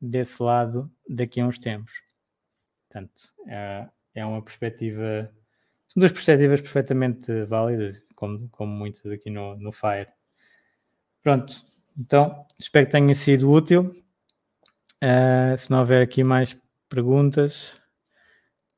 [0.00, 1.92] desse lado daqui a uns tempos.
[2.88, 5.32] Portanto, é, é uma perspectiva
[5.88, 10.08] são duas perspectivas perfeitamente válidas, como, como muitas aqui no, no Fire.
[11.22, 11.64] Pronto,
[11.98, 13.90] então espero que tenha sido útil.
[15.02, 16.56] Uh, se não houver aqui mais
[16.88, 17.72] perguntas,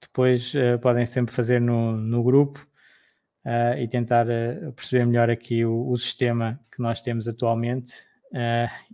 [0.00, 2.66] depois uh, podem sempre fazer no, no grupo
[3.44, 4.26] uh, e tentar
[4.76, 7.94] perceber melhor aqui o, o, sistema que nós temos atualmente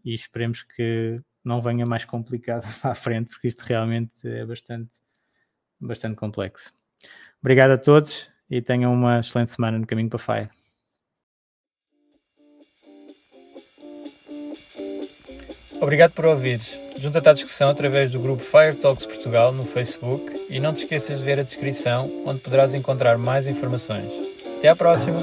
[0.05, 4.91] e esperemos que não venha mais complicado à frente, porque isto realmente é bastante,
[5.79, 6.73] bastante complexo.
[7.47, 10.49] Obrigado a todos e tenham uma excelente semana no caminho para Fire.
[15.81, 16.81] Obrigado por ouvires.
[16.99, 21.21] Junta-te à discussão através do grupo Fire Talks Portugal no Facebook e não te esqueças
[21.21, 24.11] de ver a descrição onde poderás encontrar mais informações.
[24.59, 25.21] Até à próxima!